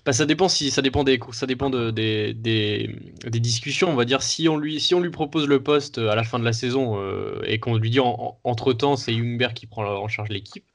[0.05, 3.95] Bah, ça dépend si ça dépend des ça dépend de, des, des, des discussions on
[3.95, 6.43] va dire si on lui si on lui propose le poste à la fin de
[6.43, 10.30] la saison euh, et qu'on lui dit entre temps c'est Jungberg qui prend en charge
[10.30, 10.65] l'équipe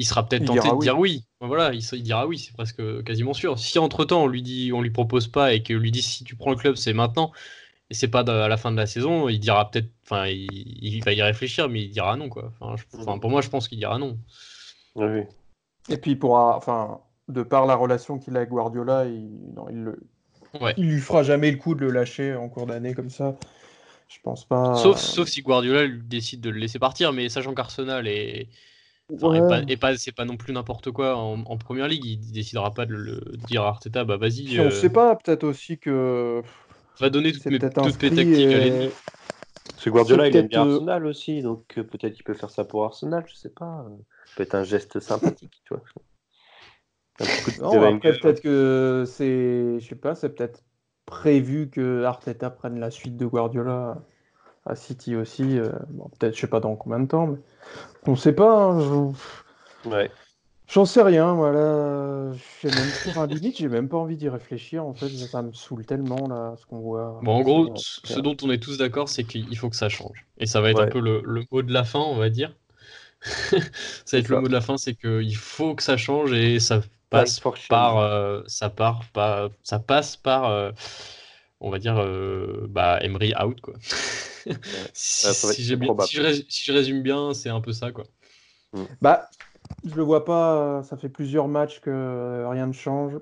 [0.00, 0.78] il sera peut-être Il tenté de oui.
[0.78, 4.28] dire oui voilà il, il dira oui c'est presque quasiment sûr si entre temps on
[4.28, 6.76] lui dit on lui propose pas et que lui dit si tu prends le club
[6.76, 7.32] c'est maintenant
[7.90, 10.48] et c'est pas à la fin de la saison il dira peut-être enfin il,
[10.84, 13.50] il va y réfléchir mais il dira non quoi enfin, je- enfin, pour moi je
[13.50, 14.18] pense qu'il dira non
[14.94, 15.22] oui.
[15.90, 19.84] et puis pour enfin, de par la relation qu'il a avec Guardiola, il, non, il,
[19.84, 20.00] le,
[20.60, 23.36] ouais il lui fera jamais le coup de le lâcher en cours d'année comme ça.
[24.08, 24.58] Je pense pas.
[24.72, 28.48] Sauf, sauf si Guardiola lui décide de le laisser partir, mais sachant qu'Arsenal est,
[29.14, 29.48] enfin, Ouais.
[29.48, 32.72] pas, est pas- c'est pas non plus n'importe quoi en, en première ligue, il décidera
[32.72, 35.78] pas de le de dire à Arteta, bah vas-y, on euh, sait pas, peut-être aussi
[35.78, 36.42] que
[37.00, 38.88] va donner toutes mes, peut-être toutes mes tactiques à et- l'ennemi.
[39.64, 42.34] Parce que Guardiola, il aime bien peut-être, euh, Arsenal aussi, donc euh, peut-être qu'il peut
[42.34, 43.86] faire ça pour Arsenal, je sais pas.
[43.88, 43.96] euh,
[44.26, 45.82] Ça peut être un geste sympathique, tu vois.
[47.18, 50.62] Peut-être que c'est, je sais pas, c'est peut-être
[51.06, 53.98] prévu que Arteta prenne la suite de Guardiola
[54.70, 55.58] à City aussi.
[55.58, 57.38] euh, bon, Peut-être, je sais pas dans combien de temps, mais
[58.06, 58.66] on sait pas.
[58.72, 59.12] hein, je-
[59.84, 60.16] Ouais.
[60.68, 62.32] J'en sais rien, voilà.
[62.60, 64.86] J'ai même, enfin, limite, j'ai même pas envie d'y réfléchir.
[64.86, 67.20] En fait, ça me saoule tellement là, ce qu'on voit.
[67.20, 70.24] Bon, en gros, ce dont on est tous d'accord, c'est qu'il faut que ça change.
[70.38, 72.54] Et ça va être un peu le, le mot de la fin, on va dire.
[73.22, 74.38] ça va être le ça.
[74.38, 78.42] mot de la fin, c'est qu'il faut que ça change et ça passe par, euh,
[78.46, 80.72] ça part, pas, ça passe par, euh,
[81.60, 83.74] on va dire, euh, bah, Emery out quoi.
[84.92, 88.04] si, j'ai bien- je rés- si je résume bien, c'est un peu ça quoi.
[89.00, 89.28] Bah,
[89.84, 90.82] je le vois pas.
[90.84, 93.18] Ça fait plusieurs matchs que rien ne change.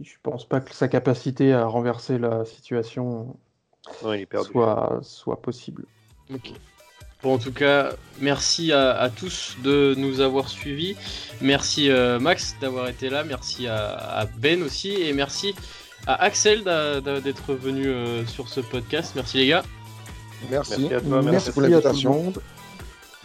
[0.00, 3.36] Je pense pas que sa capacité à renverser la situation
[4.02, 4.50] Non, il est perdu.
[4.50, 5.84] soit, soit possible.
[6.32, 6.52] Ok.
[7.22, 10.96] Bon, en tout cas, merci à, à tous de nous avoir suivis.
[11.40, 13.24] Merci euh, Max d'avoir été là.
[13.24, 14.90] Merci à, à Ben aussi.
[14.90, 15.54] Et merci
[16.06, 19.12] à Axel d'être venu euh, sur ce podcast.
[19.14, 19.64] Merci les gars.
[20.50, 20.80] Merci.
[20.80, 21.52] Merci à toi, Merci, merci.
[21.52, 22.32] pour l'invitation.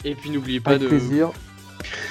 [0.05, 1.31] Et puis n'oubliez pas Avec de, plaisir.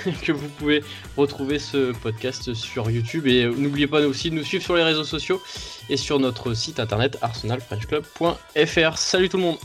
[0.22, 0.84] que vous pouvez
[1.16, 3.26] retrouver ce podcast sur YouTube.
[3.26, 5.42] Et euh, n'oubliez pas aussi de nous suivre sur les réseaux sociaux
[5.88, 8.98] et sur notre site internet arsenalfrenchclub.fr.
[8.98, 9.58] Salut tout le monde